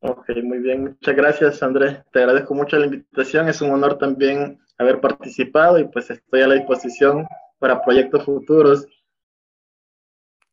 [0.00, 0.84] Ok, muy bien.
[0.84, 1.98] Muchas gracias, Andrés.
[2.10, 3.46] Te agradezco mucho la invitación.
[3.48, 7.26] Es un honor también haber participado y pues estoy a la disposición
[7.58, 8.86] para proyectos futuros.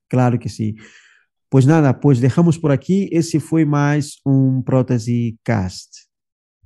[0.10, 0.76] Claro que sí.
[1.48, 3.08] Pues nada, pues dejamos por aquí.
[3.10, 6.07] Ese fue más un Prótesis Cast.